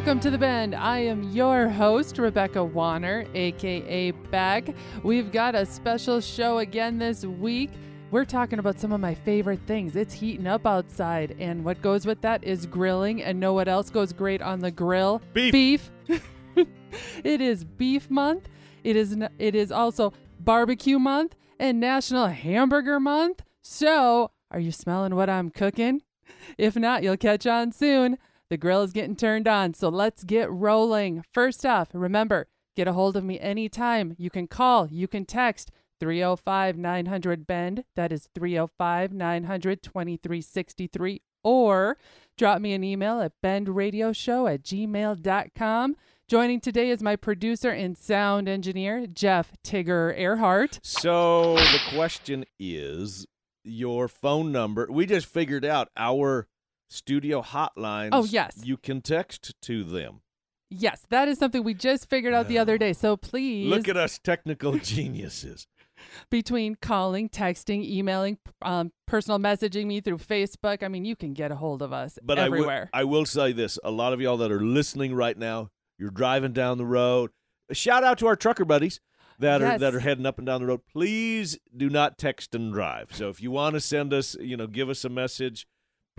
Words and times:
Welcome 0.00 0.20
to 0.20 0.30
the 0.30 0.38
Bend. 0.38 0.74
I 0.74 1.00
am 1.00 1.24
your 1.24 1.68
host, 1.68 2.16
Rebecca 2.16 2.64
Warner, 2.64 3.26
aka 3.34 4.12
Bec. 4.12 4.74
We've 5.02 5.30
got 5.30 5.54
a 5.54 5.66
special 5.66 6.22
show 6.22 6.60
again 6.60 6.96
this 6.96 7.26
week. 7.26 7.68
We're 8.10 8.24
talking 8.24 8.60
about 8.60 8.80
some 8.80 8.92
of 8.92 9.00
my 9.00 9.14
favorite 9.14 9.60
things. 9.66 9.96
It's 9.96 10.14
heating 10.14 10.46
up 10.46 10.66
outside, 10.66 11.36
and 11.38 11.62
what 11.66 11.82
goes 11.82 12.06
with 12.06 12.22
that 12.22 12.42
is 12.42 12.64
grilling. 12.64 13.22
And 13.22 13.38
know 13.38 13.52
what 13.52 13.68
else 13.68 13.90
goes 13.90 14.14
great 14.14 14.40
on 14.40 14.60
the 14.60 14.70
grill? 14.70 15.20
Beef. 15.34 15.52
Beef. 15.52 15.90
it 17.22 17.42
is 17.42 17.64
beef 17.64 18.08
month. 18.08 18.48
It 18.82 18.96
is 18.96 19.12
n- 19.12 19.28
it 19.38 19.54
is 19.54 19.70
also 19.70 20.14
barbecue 20.38 20.98
month 20.98 21.36
and 21.58 21.78
National 21.78 22.28
Hamburger 22.28 23.00
Month. 23.00 23.42
So, 23.60 24.30
are 24.50 24.60
you 24.60 24.72
smelling 24.72 25.14
what 25.14 25.28
I'm 25.28 25.50
cooking? 25.50 26.00
If 26.56 26.74
not, 26.74 27.02
you'll 27.02 27.18
catch 27.18 27.46
on 27.46 27.70
soon. 27.70 28.16
The 28.50 28.56
grill 28.56 28.82
is 28.82 28.92
getting 28.92 29.14
turned 29.14 29.46
on, 29.46 29.74
so 29.74 29.88
let's 29.88 30.24
get 30.24 30.50
rolling. 30.50 31.22
First 31.32 31.64
off, 31.64 31.90
remember, 31.92 32.48
get 32.74 32.88
a 32.88 32.92
hold 32.92 33.16
of 33.16 33.22
me 33.22 33.38
anytime. 33.38 34.16
You 34.18 34.28
can 34.28 34.48
call, 34.48 34.88
you 34.88 35.06
can 35.06 35.24
text 35.24 35.70
305 36.00 36.76
900 36.76 37.46
Bend. 37.46 37.84
That 37.94 38.10
is 38.10 38.28
305 38.34 39.12
900 39.12 39.82
2363. 39.84 41.22
Or 41.44 41.96
drop 42.36 42.60
me 42.60 42.72
an 42.72 42.82
email 42.82 43.20
at 43.20 43.40
bendradioshow 43.40 44.52
at 44.52 44.64
gmail.com. 44.64 45.96
Joining 46.26 46.60
today 46.60 46.90
is 46.90 47.02
my 47.02 47.14
producer 47.14 47.70
and 47.70 47.96
sound 47.96 48.48
engineer, 48.48 49.06
Jeff 49.06 49.52
Tigger 49.62 50.12
Earhart. 50.18 50.80
So 50.82 51.54
the 51.54 51.80
question 51.94 52.44
is 52.58 53.28
your 53.62 54.08
phone 54.08 54.50
number. 54.50 54.88
We 54.90 55.06
just 55.06 55.26
figured 55.26 55.64
out 55.64 55.88
our 55.96 56.48
studio 56.90 57.40
hotlines. 57.42 58.10
Oh, 58.12 58.24
yes. 58.24 58.60
You 58.62 58.76
can 58.76 59.00
text 59.00 59.54
to 59.62 59.84
them. 59.84 60.20
Yes, 60.68 61.02
that 61.08 61.26
is 61.26 61.38
something 61.38 61.64
we 61.64 61.74
just 61.74 62.08
figured 62.08 62.32
out 62.34 62.46
the 62.46 62.58
other 62.58 62.78
day. 62.78 62.92
So 62.92 63.16
please, 63.16 63.68
Look 63.68 63.88
at 63.88 63.96
us 63.96 64.18
technical 64.18 64.78
geniuses. 64.78 65.66
between 66.30 66.76
calling, 66.76 67.28
texting, 67.28 67.84
emailing, 67.84 68.38
um, 68.62 68.92
personal 69.06 69.38
messaging 69.38 69.86
me 69.86 70.00
through 70.00 70.18
Facebook, 70.18 70.82
I 70.82 70.88
mean, 70.88 71.04
you 71.04 71.16
can 71.16 71.32
get 71.34 71.50
a 71.50 71.56
hold 71.56 71.82
of 71.82 71.92
us 71.92 72.18
But 72.22 72.38
everywhere. 72.38 72.88
I 72.92 73.04
will 73.04 73.26
say 73.26 73.52
this. 73.52 73.78
A 73.82 73.90
lot 73.90 74.12
of 74.12 74.20
y'all 74.20 74.36
that 74.36 74.52
are 74.52 74.62
listening 74.62 75.14
right 75.14 75.36
now, 75.36 75.70
you're 75.98 76.10
driving 76.10 76.52
down 76.52 76.78
the 76.78 76.86
road. 76.86 77.30
Shout 77.72 78.04
out 78.04 78.18
to 78.18 78.26
our 78.28 78.36
trucker 78.36 78.64
buddies 78.64 79.00
that 79.40 79.62
are 79.62 79.78
that 79.78 79.94
are 79.94 80.00
heading 80.00 80.26
up 80.26 80.38
and 80.38 80.46
down 80.46 80.60
the 80.60 80.66
road. 80.66 80.80
Please 80.92 81.58
do 81.76 81.88
not 81.90 82.16
text 82.18 82.54
and 82.54 82.72
drive. 82.72 83.08
So 83.12 83.28
if 83.28 83.40
you 83.42 83.50
want 83.50 83.74
to 83.74 83.80
send 83.80 84.12
us, 84.12 84.36
you 84.40 84.56
know, 84.56 84.66
give 84.66 84.88
us 84.88 85.04
a 85.04 85.08
message, 85.08 85.66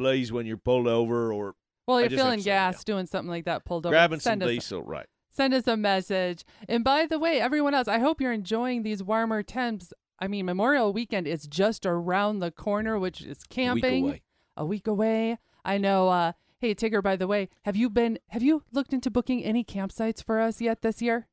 please 0.01 0.31
when 0.31 0.45
you're 0.45 0.57
pulled 0.57 0.87
over 0.87 1.31
or 1.31 1.55
well, 1.87 2.01
you're 2.01 2.09
feeling 2.09 2.41
gas, 2.41 2.83
doing 2.83 3.05
something 3.05 3.29
like 3.29 3.45
that, 3.45 3.65
pulled 3.65 3.85
over. 3.85 3.93
grabbing 3.93 4.19
some 4.19 4.41
us, 4.41 4.47
diesel, 4.47 4.83
right? 4.83 5.07
Send 5.29 5.53
us 5.53 5.67
a 5.67 5.77
message. 5.77 6.43
And 6.67 6.83
by 6.83 7.05
the 7.05 7.19
way, 7.19 7.39
everyone 7.39 7.73
else, 7.73 7.87
I 7.87 7.99
hope 7.99 8.19
you're 8.21 8.33
enjoying 8.33 8.83
these 8.83 9.01
warmer 9.01 9.43
temps. 9.43 9.93
I 10.19 10.27
mean, 10.27 10.45
Memorial 10.45 10.93
Weekend 10.93 11.27
is 11.27 11.47
just 11.47 11.85
around 11.85 12.39
the 12.39 12.51
corner, 12.51 12.99
which 12.99 13.21
is 13.21 13.43
camping. 13.49 14.05
away. 14.05 14.21
A 14.57 14.65
week 14.65 14.85
away. 14.87 15.37
I 15.63 15.77
know. 15.77 16.09
Uh, 16.09 16.33
hey, 16.59 16.75
Tigger. 16.75 17.01
By 17.01 17.15
the 17.15 17.27
way, 17.27 17.49
have 17.63 17.75
you 17.75 17.89
been? 17.89 18.19
Have 18.29 18.43
you 18.43 18.63
looked 18.71 18.93
into 18.93 19.09
booking 19.09 19.43
any 19.43 19.63
campsites 19.63 20.23
for 20.23 20.39
us 20.39 20.59
yet 20.59 20.81
this 20.81 21.01
year? 21.01 21.27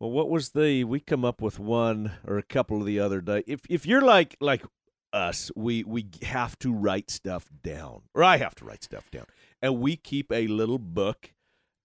Well, 0.00 0.10
what 0.10 0.28
was 0.28 0.50
the? 0.50 0.82
We 0.84 0.98
come 0.98 1.24
up 1.24 1.40
with 1.40 1.58
one 1.60 2.12
or 2.26 2.36
a 2.36 2.42
couple 2.42 2.80
of 2.80 2.86
the 2.86 2.98
other 2.98 3.20
day. 3.20 3.44
If 3.46 3.60
if 3.70 3.86
you're 3.86 4.02
like 4.02 4.36
like 4.40 4.64
us, 5.14 5.50
we 5.56 5.84
we 5.84 6.06
have 6.22 6.58
to 6.58 6.72
write 6.72 7.10
stuff 7.10 7.48
down, 7.62 8.02
or 8.14 8.22
I 8.24 8.36
have 8.38 8.54
to 8.56 8.64
write 8.64 8.82
stuff 8.82 9.10
down, 9.10 9.26
and 9.62 9.80
we 9.80 9.96
keep 9.96 10.32
a 10.32 10.46
little 10.48 10.78
book, 10.78 11.32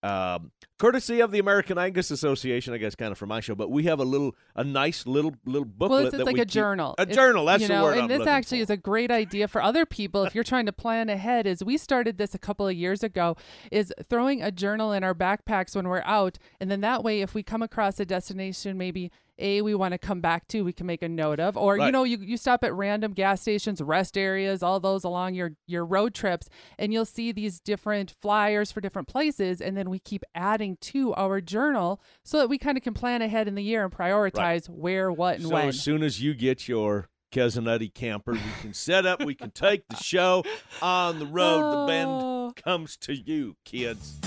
um, 0.02 0.52
courtesy 0.80 1.20
of 1.20 1.32
the 1.32 1.40
American 1.40 1.78
Angus 1.78 2.10
Association. 2.10 2.74
I 2.74 2.78
guess 2.78 2.96
kind 2.96 3.12
of 3.12 3.18
for 3.18 3.26
my 3.26 3.42
show, 3.42 3.54
but 3.54 3.70
we 3.70 3.84
have 3.84 4.00
a 4.00 4.06
little 4.06 4.34
a 4.56 4.64
nice 4.64 5.06
little 5.06 5.36
little 5.46 5.66
booklet 5.66 5.90
well, 5.90 6.00
it's, 6.06 6.12
that 6.14 6.22
it's 6.22 6.26
like 6.26 6.36
we 6.36 6.40
a 6.42 6.46
keep- 6.46 6.54
journal. 6.54 6.96
A 6.98 7.02
It's- 7.04 7.16
journal. 7.16 7.46
That's 7.46 7.62
you 7.62 7.68
the 7.68 7.82
word 7.82 7.98
and 7.98 8.02
I'm 8.04 8.08
this 8.20 8.28
actually 8.28 8.60
for. 8.60 8.64
is 8.64 8.70
a 8.70 8.78
great 8.78 9.12
idea 9.12 9.48
for 9.48 9.62
other 9.62 9.86
people 9.86 10.24
if 10.24 10.34
you're 10.34 10.44
trying 10.46 10.66
to 10.68 10.72
plan 10.74 11.10
ahead. 11.10 11.46
Is 11.46 11.64
we 11.64 11.78
started 11.78 12.18
this 12.18 12.34
a 12.34 12.40
couple 12.40 12.66
of 12.68 12.76
years 12.76 13.04
ago. 13.04 13.36
Is 13.72 13.94
throwing 14.10 14.42
a 14.42 14.52
journal 14.52 14.92
in 14.94 15.04
our 15.04 15.14
backpacks 15.14 15.76
when 15.76 15.88
we're 15.88 16.02
out, 16.06 16.40
and 16.62 16.72
then 16.72 16.80
that 16.82 17.04
way, 17.04 17.22
if 17.22 17.34
we 17.34 17.44
come 17.44 17.62
across 17.62 18.00
a 18.00 18.06
destination, 18.06 18.78
maybe 18.78 19.12
a 19.40 19.62
we 19.62 19.74
want 19.76 19.94
to 19.94 19.98
come 19.98 20.22
back 20.22 20.48
to, 20.50 20.64
we 20.64 20.74
can 20.74 20.86
make 20.86 21.02
a 21.02 21.10
note 21.10 21.40
of, 21.40 21.58
or 21.58 21.78
you 21.78 21.92
know, 21.92 22.04
you 22.04 22.18
you 22.20 22.38
stop 22.38 22.64
at 22.64 22.74
random 22.74 23.14
gas 23.14 23.42
stations, 23.42 23.82
rest 23.82 24.18
areas, 24.18 24.62
all 24.62 24.80
those 24.80 25.04
along 25.04 25.34
your 25.34 25.54
your 25.66 25.86
road 25.86 26.14
trips, 26.14 26.50
and 26.78 26.92
you'll 26.94 27.06
see 27.06 27.32
these 27.32 27.60
different 27.60 28.14
flyers 28.22 28.72
for 28.72 28.82
different 28.82 29.08
places, 29.08 29.62
and 29.62 29.76
then 29.78 29.90
we 29.90 30.00
keep 30.00 30.24
adding 30.36 30.78
to 30.82 31.14
our 31.16 31.42
journal 31.42 32.02
so 32.24 32.38
that 32.40 32.50
we 32.50 32.58
kind 32.58 32.78
of 32.78 32.84
can 32.84 32.94
plan 32.94 33.22
ahead 33.22 33.48
in 33.48 33.56
the 33.56 33.64
year 33.64 33.84
and 33.84 33.92
prioritize 33.94 34.68
where, 34.70 35.12
what, 35.12 35.36
and 35.38 35.48
so 35.48 35.54
when. 35.54 35.68
as 35.70 35.80
soon 35.82 36.04
as 36.04 36.22
you 36.22 36.34
get 36.34 36.68
your 36.68 37.10
Kesanutty 37.32 37.94
camper, 37.94 38.34
we 38.34 38.40
can 38.62 38.74
set 38.74 39.06
up. 39.06 39.24
We 39.24 39.36
can 39.36 39.52
take 39.52 39.88
the 39.88 39.96
show 39.98 40.44
on 40.82 41.20
the 41.20 41.28
road. 41.28 41.72
The 41.72 41.88
bend 41.88 42.10
Oh. 42.50 42.54
comes 42.56 42.98
to 42.98 43.14
you, 43.14 43.56
kids. 43.64 44.20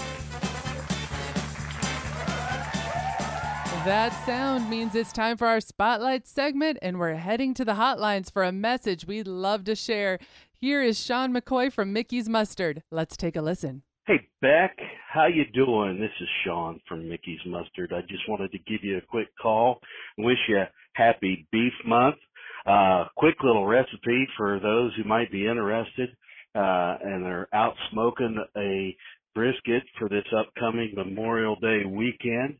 That 3.85 4.13
sound 4.25 4.71
means 4.71 4.95
it's 4.95 5.11
time 5.11 5.37
for 5.37 5.49
our 5.49 5.61
spotlight 5.61 6.25
segment, 6.29 6.79
and 6.83 7.01
we're 7.01 7.15
heading 7.15 7.53
to 7.55 7.65
the 7.65 7.73
hotlines 7.73 8.33
for 8.33 8.45
a 8.45 8.53
message 8.53 9.09
we'd 9.09 9.27
love 9.27 9.65
to 9.65 9.75
share. 9.75 10.21
Here 10.55 10.81
is 10.81 11.05
Sean 11.05 11.35
McCoy 11.35 11.73
from 11.73 11.93
Mickey's 11.93 12.29
Mustard. 12.29 12.85
Let's 12.93 13.17
take 13.17 13.35
a 13.35 13.43
listen. 13.43 13.83
Hey 14.07 14.29
Bec, 14.41 14.79
how 15.13 15.27
you 15.27 15.43
doing? 15.53 15.99
This 15.99 16.13
is 16.21 16.29
Sean 16.45 16.79
from 16.89 17.09
Mickey's 17.09 17.41
Mustard. 17.45 17.93
I 17.93 18.03
just 18.03 18.23
wanted 18.29 18.53
to 18.53 18.59
give 18.59 18.85
you 18.85 18.99
a 18.99 19.01
quick 19.01 19.27
call 19.41 19.81
wish 20.17 20.39
you 20.49 20.59
a 20.59 20.71
happy 20.93 21.49
beef 21.51 21.73
month. 21.85 22.19
Uh, 22.65 23.07
quick 23.17 23.35
little 23.43 23.67
recipe 23.67 24.29
for 24.37 24.61
those 24.61 24.95
who 24.95 25.03
might 25.03 25.33
be 25.33 25.49
interested, 25.49 26.11
uh, 26.55 26.99
and 27.03 27.25
are 27.25 27.49
out 27.53 27.75
smoking 27.91 28.45
a 28.57 28.97
brisket 29.35 29.83
for 29.99 30.09
this 30.09 30.27
upcoming 30.39 30.93
Memorial 30.95 31.57
Day 31.57 31.81
weekend. 31.85 32.59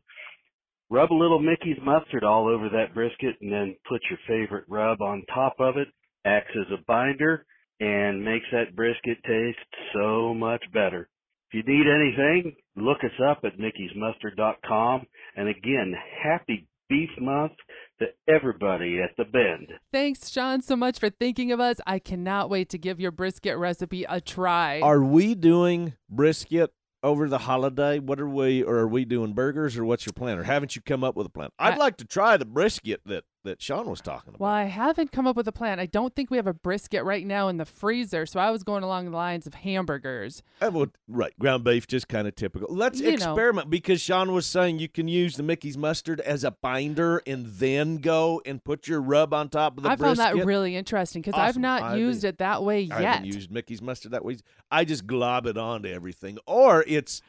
Rub 0.93 1.11
a 1.11 1.15
little 1.15 1.39
Mickey's 1.39 1.81
mustard 1.83 2.23
all 2.23 2.47
over 2.47 2.69
that 2.69 2.93
brisket 2.93 3.37
and 3.41 3.51
then 3.51 3.75
put 3.89 3.99
your 4.11 4.19
favorite 4.27 4.65
rub 4.67 5.01
on 5.01 5.23
top 5.33 5.55
of 5.57 5.75
it. 5.75 5.87
Acts 6.23 6.51
as 6.55 6.71
a 6.71 6.83
binder 6.85 7.47
and 7.79 8.23
makes 8.23 8.45
that 8.51 8.75
brisket 8.75 9.17
taste 9.25 9.57
so 9.95 10.35
much 10.35 10.61
better. 10.71 11.09
If 11.49 11.55
you 11.55 11.63
need 11.65 11.87
anything, 11.87 12.55
look 12.75 12.99
us 13.03 13.19
up 13.27 13.39
at 13.43 13.57
mickey'smustard.com. 13.57 15.07
And 15.35 15.49
again, 15.49 15.95
happy 16.23 16.67
beef 16.89 17.09
month 17.19 17.53
to 17.97 18.05
everybody 18.31 18.99
at 19.01 19.17
the 19.17 19.23
Bend. 19.23 19.69
Thanks, 19.91 20.29
Sean, 20.29 20.61
so 20.61 20.75
much 20.75 20.99
for 20.99 21.09
thinking 21.09 21.51
of 21.51 21.59
us. 21.59 21.77
I 21.87 21.97
cannot 21.97 22.51
wait 22.51 22.69
to 22.69 22.77
give 22.77 22.99
your 22.99 23.11
brisket 23.11 23.57
recipe 23.57 24.05
a 24.07 24.21
try. 24.21 24.79
Are 24.81 25.03
we 25.03 25.33
doing 25.33 25.93
brisket 26.07 26.71
over 27.03 27.27
the 27.29 27.37
holiday? 27.39 27.99
What 27.99 28.19
are 28.19 28.27
we, 28.29 28.63
or 28.63 28.77
are 28.77 28.87
we 28.87 29.05
doing 29.05 29.33
burgers, 29.33 29.77
or 29.77 29.85
what's 29.85 30.05
your 30.05 30.13
plan? 30.13 30.37
Or 30.39 30.43
haven't 30.43 30.75
you 30.75 30.81
come 30.81 31.03
up 31.03 31.15
with 31.15 31.27
a 31.27 31.29
plan? 31.29 31.49
I'd 31.59 31.73
I- 31.75 31.77
like 31.77 31.97
to 31.97 32.05
try 32.05 32.37
the 32.37 32.45
brisket 32.45 33.01
that 33.05 33.23
that 33.43 33.61
Sean 33.61 33.89
was 33.89 33.99
talking 34.01 34.29
about. 34.29 34.39
well, 34.39 34.51
I 34.51 34.63
haven't 34.63 35.11
come 35.11 35.27
up 35.27 35.35
with 35.35 35.47
a 35.47 35.51
plan. 35.51 35.79
I 35.79 35.85
don't 35.85 36.15
think 36.15 36.31
we 36.31 36.37
have 36.37 36.47
a 36.47 36.53
brisket 36.53 37.03
right 37.03 37.25
now 37.27 37.47
in 37.49 37.57
the 37.57 37.65
freezer, 37.65 38.25
so 38.25 38.39
I 38.39 38.51
was 38.51 38.63
going 38.63 38.83
along 38.83 39.11
the 39.11 39.17
lines 39.17 39.45
of 39.45 39.53
hamburgers. 39.53 40.41
Uh, 40.61 40.71
well, 40.71 40.87
right, 41.07 41.37
ground 41.39 41.63
beef, 41.63 41.85
just 41.87 42.07
kind 42.07 42.27
of 42.27 42.35
typical. 42.35 42.73
Let's 42.73 42.99
You 42.99 43.07
know. 43.07 43.13
experiment 43.13 43.69
because 43.69 43.99
Sean 44.01 44.31
was 44.31 44.45
saying 44.45 44.79
you 44.79 44.87
can 44.89 45.07
use 45.07 45.35
the 45.35 45.43
Mickey's 45.43 45.77
mustard 45.77 46.19
as 46.21 46.43
a 46.43 46.51
binder 46.51 47.21
and 47.27 47.45
then 47.47 47.97
go 47.97 48.41
and 48.45 48.63
put 48.63 48.87
your 48.87 49.01
rub 49.01 49.33
on 49.33 49.49
top 49.49 49.77
of 49.77 49.83
the 49.83 49.89
I 49.89 49.95
found 49.97 50.17
that 50.19 50.35
really 50.45 50.75
interesting 50.75 51.21
because 51.21 51.37
I've 51.39 51.49
Awesome 51.49 51.61
not 51.63 51.83
idea. 51.83 52.05
used 52.05 52.23
it 52.23 52.37
that 52.37 52.63
way 52.63 52.81
yet. 52.81 52.97
I 52.97 53.01
haven't 53.01 53.25
used 53.25 53.51
Mickey's 53.51 53.81
mustard 53.81 54.11
that 54.13 54.23
way. 54.23 54.37
I 54.71 54.85
just 54.85 55.05
glob 55.05 55.45
it 55.47 55.57
onto 55.57 55.89
everything, 55.89 56.37
or 56.47 56.83
it's 56.87 57.21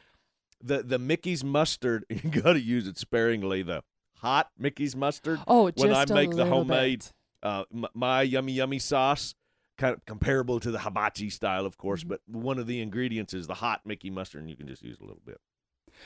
the 0.63 0.81
the 0.81 0.97
Mickey's 0.97 1.43
mustard. 1.43 2.05
You 2.23 2.29
got 2.41 2.53
to 2.53 2.61
use 2.61 2.87
it 2.87 2.97
sparingly. 2.97 3.61
The 3.63 3.83
hot 4.25 4.49
Mickey's 4.57 4.95
mustard. 4.95 5.39
oh, 5.47 5.71
when 5.75 5.93
I 5.93 6.05
make 6.05 6.31
the 6.31 6.45
homemade 6.45 7.05
uh, 7.43 7.63
m- 7.73 7.85
my 7.93 8.23
yummy 8.23 8.53
yummy 8.53 8.79
sauce, 8.79 9.35
kind 9.77 9.93
of 9.93 10.05
comparable 10.05 10.59
to 10.59 10.71
the 10.71 10.79
hibachi 10.79 11.29
style, 11.29 11.65
of 11.65 11.77
course. 11.77 12.01
Mm-hmm. 12.01 12.09
But 12.09 12.21
one 12.25 12.59
of 12.59 12.67
the 12.67 12.81
ingredients 12.81 13.33
is 13.33 13.47
the 13.47 13.55
hot 13.55 13.81
Mickey 13.85 14.09
mustard, 14.09 14.41
and 14.41 14.49
you 14.49 14.55
can 14.55 14.67
just 14.67 14.81
use 14.81 14.99
a 14.99 15.03
little 15.03 15.21
bit. 15.25 15.37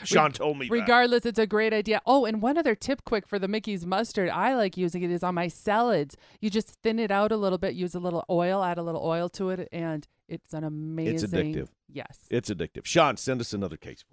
Sean 0.04 0.32
told 0.32 0.60
me 0.60 0.68
that. 0.68 0.74
Regardless, 0.74 1.26
it's 1.26 1.40
a 1.40 1.48
great 1.48 1.74
idea. 1.74 2.00
Oh, 2.06 2.26
and 2.26 2.42
one 2.42 2.58
other 2.58 2.76
tip 2.76 3.04
quick 3.06 3.28
for 3.28 3.40
the 3.40 3.48
Mickey's 3.48 3.86
mustard, 3.86 4.30
I 4.30 4.56
like 4.56 4.78
using 4.78 5.02
it 5.02 5.10
is 5.10 5.24
on 5.24 5.34
my 5.34 5.48
salads. 5.48 6.16
You 6.42 6.50
just 6.50 6.70
thin 6.84 7.00
it 7.00 7.10
out 7.10 7.32
a 7.32 7.38
little 7.38 7.58
bit, 7.58 7.74
use 7.74 7.96
a 7.96 8.00
little 8.00 8.24
oil, 8.30 8.64
add 8.64 8.78
a 8.78 8.84
little 8.84 9.04
oil 9.04 9.30
to 9.30 9.50
it, 9.50 9.68
and 9.72 10.08
it's 10.28 10.54
an 10.54 10.64
amazing. 10.64 11.16
It's 11.16 11.24
addictive. 11.24 11.70
Yes. 11.92 12.28
It's 12.30 12.50
addictive. 12.52 12.86
Sean, 12.86 13.18
send 13.18 13.42
us 13.42 13.52
another 13.52 13.78
case. 13.78 14.04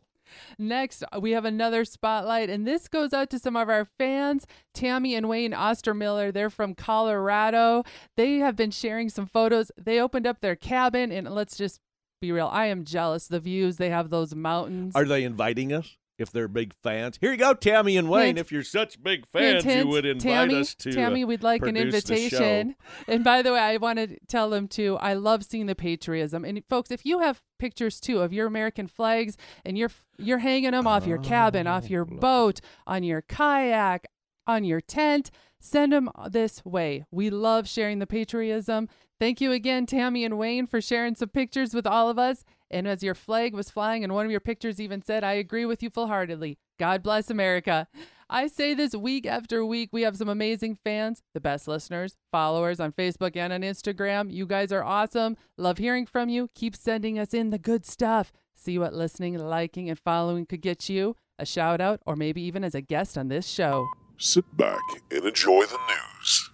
Next, 0.59 1.05
we 1.21 1.33
have 1.33 1.45
another 1.45 1.85
spotlight, 1.85 2.51
and 2.51 2.67
this 2.67 2.89
goes 2.89 3.13
out 3.13 3.31
to 3.31 3.39
some 3.39 3.57
of 3.57 3.69
our 3.69 3.87
fans, 3.99 4.47
Tammy 4.75 5.15
and 5.15 5.29
Wayne 5.29 5.53
Ostermiller. 5.53 6.33
They're 6.33 6.51
from 6.51 6.75
Colorado. 6.75 7.85
They 8.17 8.39
have 8.39 8.57
been 8.57 8.71
sharing 8.71 9.09
some 9.09 9.27
photos. 9.27 9.71
They 9.77 10.01
opened 10.01 10.27
up 10.27 10.41
their 10.41 10.57
cabin, 10.57 11.13
and 11.13 11.29
let's 11.29 11.57
just 11.57 11.81
be 12.21 12.33
real. 12.33 12.49
I 12.51 12.67
am 12.67 12.85
jealous. 12.85 13.29
The 13.29 13.41
views 13.41 13.77
they 13.77 13.91
have 13.91 14.11
those 14.11 14.35
mountains. 14.35 14.95
Are 14.95 15.05
they 15.05 15.25
inviting 15.25 15.73
us? 15.73 15.97
If 16.19 16.33
they're 16.33 16.49
big 16.49 16.73
fans, 16.83 17.19
here 17.21 17.31
you 17.31 17.37
go, 17.37 17.53
Tammy 17.53 17.99
and 17.99 18.09
Wayne. 18.09 18.27
Hint. 18.27 18.39
if 18.39 18.51
you're 18.51 18.63
such 18.63 19.03
big 19.03 19.27
fans, 19.27 19.65
hint, 19.65 19.85
you 19.85 19.91
would 19.91 20.07
invite 20.07 20.23
Tammy, 20.23 20.55
us 20.61 20.75
to. 20.77 20.91
Tammy, 20.91 21.27
we'd 21.27 21.43
like 21.43 21.61
an 21.61 21.75
produce 21.75 22.05
the 22.05 22.17
show. 22.17 22.37
invitation. 22.37 22.77
And 23.07 23.23
by 23.23 23.43
the 23.43 23.53
way, 23.53 23.59
I 23.59 23.77
want 23.77 23.99
to 23.99 24.17
tell 24.27 24.49
them 24.49 24.67
too. 24.67 24.97
I 24.97 25.13
love 25.13 25.45
seeing 25.45 25.67
the 25.67 25.75
patriotism. 25.75 26.43
And 26.47 26.63
folks, 26.71 26.91
if 26.91 27.05
you 27.05 27.19
have 27.19 27.43
pictures 27.59 28.01
too 28.01 28.21
of 28.21 28.33
your 28.33 28.47
American 28.47 28.87
flags 28.87 29.37
and 29.65 29.77
you're 29.79 29.91
you're 30.19 30.39
hanging 30.39 30.71
them 30.73 30.87
off 30.87 31.07
your 31.07 31.19
cabin, 31.19 31.67
off 31.67 31.91
your 31.91 32.07
Oh, 32.11 32.17
boat, 32.17 32.61
on 32.87 33.03
your 33.03 33.23
kayak, 33.23 34.07
on 34.47 34.65
your 34.65 34.81
tent, 34.81 35.31
send 35.61 35.93
them 35.93 36.09
this 36.31 36.65
way. 36.65 37.05
We 37.11 37.31
love 37.31 37.69
sharing 37.69 37.99
the 37.99 38.07
patriotism. 38.07 38.89
Thank 39.19 39.41
you 39.41 39.53
again, 39.53 39.87
Tammy 39.87 40.25
and 40.25 40.39
Wayne, 40.39 40.67
for 40.67 40.81
sharing 40.81 41.15
some 41.15 41.31
pictures 41.31 41.73
with 41.75 41.87
all 41.87 42.11
of 42.11 42.19
us. 42.19 42.45
And 42.71 42.89
as 42.89 43.03
your 43.03 43.15
flag 43.15 43.55
was 43.55 43.71
flying, 43.71 44.03
and 44.03 44.13
one 44.13 44.25
of 44.25 44.31
your 44.31 44.41
pictures 44.41 44.81
even 44.81 45.03
said, 45.03 45.23
I 45.23 45.35
agree 45.35 45.65
with 45.65 45.83
you 45.83 45.91
full 45.91 46.09
heartedly. 46.09 46.59
God 46.79 47.03
bless 47.03 47.31
America. 47.31 47.89
I 48.29 48.49
say 48.49 48.75
this 48.75 48.95
week 48.95 49.25
after 49.25 49.65
week. 49.65 49.91
We 49.93 50.03
have 50.03 50.17
some 50.17 50.29
amazing 50.29 50.79
fans, 50.83 51.23
the 51.33 51.41
best 51.41 51.69
listeners, 51.69 52.17
followers 52.33 52.81
on 52.81 52.93
Facebook 52.93 53.37
and 53.37 53.53
on 53.53 53.61
Instagram. 53.61 54.33
You 54.33 54.47
guys 54.47 54.73
are 54.73 54.83
awesome. 54.83 55.37
Love 55.57 55.79
hearing 55.79 56.07
from 56.07 56.29
you. 56.29 56.51
Keep 56.55 56.75
sending 56.75 57.19
us 57.19 57.33
in 57.33 57.51
the 57.51 57.59
good 57.59 57.87
stuff. 57.87 58.33
See 58.55 58.79
what 58.79 58.95
listening, 58.95 59.39
liking, 59.39 59.89
and 59.89 59.99
following 59.99 60.45
could 60.45 60.61
get 60.61 60.89
you 60.89 61.15
a 61.39 61.47
shout 61.47 61.81
out 61.81 62.01
or 62.07 62.17
maybe 62.17 62.43
even 62.43 62.65
as 62.65 62.75
a 62.75 62.81
guest 62.81 63.17
on 63.17 63.29
this 63.29 63.47
show. 63.47 63.87
Sit 64.19 64.45
back 64.57 64.81
and 65.11 65.25
enjoy 65.25 65.65
the 65.65 65.79
news. 65.89 66.51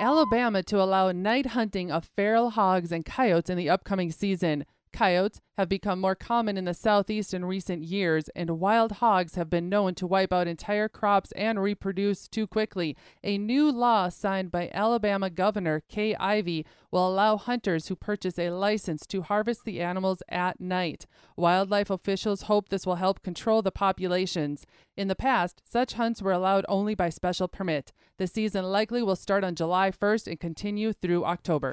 Alabama 0.00 0.62
to 0.64 0.82
allow 0.82 1.12
night 1.12 1.46
hunting 1.46 1.90
of 1.90 2.10
feral 2.16 2.50
hogs 2.50 2.90
and 2.90 3.04
coyotes 3.04 3.48
in 3.48 3.56
the 3.56 3.70
upcoming 3.70 4.10
season. 4.10 4.64
Coyotes 4.94 5.40
have 5.58 5.68
become 5.68 6.00
more 6.00 6.14
common 6.14 6.56
in 6.56 6.66
the 6.66 6.72
southeast 6.72 7.34
in 7.34 7.44
recent 7.44 7.82
years, 7.82 8.28
and 8.36 8.60
wild 8.60 8.92
hogs 8.92 9.34
have 9.34 9.50
been 9.50 9.68
known 9.68 9.94
to 9.96 10.06
wipe 10.06 10.32
out 10.32 10.46
entire 10.46 10.88
crops 10.88 11.32
and 11.32 11.60
reproduce 11.60 12.28
too 12.28 12.46
quickly. 12.46 12.96
A 13.24 13.36
new 13.36 13.72
law 13.72 14.08
signed 14.08 14.52
by 14.52 14.70
Alabama 14.72 15.30
Governor 15.30 15.82
Kay 15.88 16.14
Ivey 16.14 16.64
will 16.92 17.08
allow 17.08 17.36
hunters 17.36 17.88
who 17.88 17.96
purchase 17.96 18.38
a 18.38 18.50
license 18.50 19.04
to 19.08 19.22
harvest 19.22 19.64
the 19.64 19.80
animals 19.80 20.22
at 20.28 20.60
night. 20.60 21.06
Wildlife 21.36 21.90
officials 21.90 22.42
hope 22.42 22.68
this 22.68 22.86
will 22.86 22.94
help 22.94 23.20
control 23.22 23.62
the 23.62 23.72
populations. 23.72 24.64
In 24.96 25.08
the 25.08 25.16
past, 25.16 25.60
such 25.68 25.94
hunts 25.94 26.22
were 26.22 26.32
allowed 26.32 26.64
only 26.68 26.94
by 26.94 27.08
special 27.08 27.48
permit. 27.48 27.92
The 28.18 28.28
season 28.28 28.64
likely 28.64 29.02
will 29.02 29.16
start 29.16 29.42
on 29.42 29.56
July 29.56 29.90
1st 29.90 30.28
and 30.28 30.38
continue 30.38 30.92
through 30.92 31.24
October. 31.24 31.72